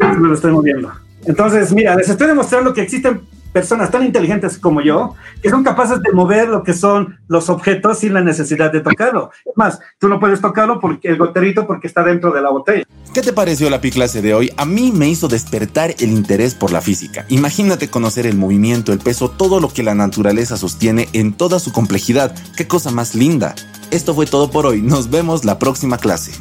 Me 0.00 0.28
lo 0.28 0.34
estoy 0.34 0.52
moviendo. 0.52 0.90
Entonces, 1.24 1.72
mira, 1.72 1.94
les 1.94 2.08
estoy 2.08 2.26
demostrando 2.26 2.72
que 2.72 2.82
existen 2.82 3.20
personas 3.56 3.90
tan 3.90 4.04
inteligentes 4.04 4.58
como 4.58 4.82
yo 4.82 5.14
que 5.42 5.48
son 5.48 5.64
capaces 5.64 6.02
de 6.02 6.12
mover 6.12 6.46
lo 6.46 6.62
que 6.62 6.74
son 6.74 7.18
los 7.26 7.48
objetos 7.48 8.00
sin 8.00 8.12
la 8.12 8.20
necesidad 8.20 8.70
de 8.70 8.82
tocarlo. 8.82 9.30
Es 9.46 9.56
más, 9.56 9.80
tú 9.98 10.10
no 10.10 10.20
puedes 10.20 10.42
tocarlo 10.42 10.78
porque 10.78 11.08
el 11.08 11.16
goterito 11.16 11.66
porque 11.66 11.86
está 11.86 12.02
dentro 12.02 12.32
de 12.32 12.42
la 12.42 12.50
botella. 12.50 12.84
¿Qué 13.14 13.22
te 13.22 13.32
pareció 13.32 13.70
la 13.70 13.80
clase 13.80 14.20
de 14.20 14.34
hoy? 14.34 14.52
A 14.58 14.66
mí 14.66 14.92
me 14.92 15.08
hizo 15.08 15.26
despertar 15.26 15.94
el 16.00 16.10
interés 16.10 16.54
por 16.54 16.70
la 16.70 16.82
física. 16.82 17.24
Imagínate 17.30 17.88
conocer 17.88 18.26
el 18.26 18.36
movimiento, 18.36 18.92
el 18.92 18.98
peso, 18.98 19.30
todo 19.30 19.58
lo 19.58 19.70
que 19.70 19.82
la 19.82 19.94
naturaleza 19.94 20.58
sostiene 20.58 21.08
en 21.14 21.32
toda 21.32 21.58
su 21.58 21.72
complejidad. 21.72 22.34
Qué 22.58 22.68
cosa 22.68 22.90
más 22.90 23.14
linda. 23.14 23.54
Esto 23.90 24.12
fue 24.14 24.26
todo 24.26 24.50
por 24.50 24.66
hoy. 24.66 24.82
Nos 24.82 25.08
vemos 25.08 25.46
la 25.46 25.58
próxima 25.58 25.96
clase. 25.96 26.32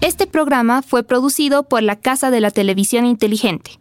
Este 0.00 0.26
programa 0.26 0.82
fue 0.82 1.04
producido 1.04 1.62
por 1.62 1.84
la 1.84 1.94
Casa 1.94 2.32
de 2.32 2.40
la 2.40 2.50
Televisión 2.50 3.06
Inteligente. 3.06 3.78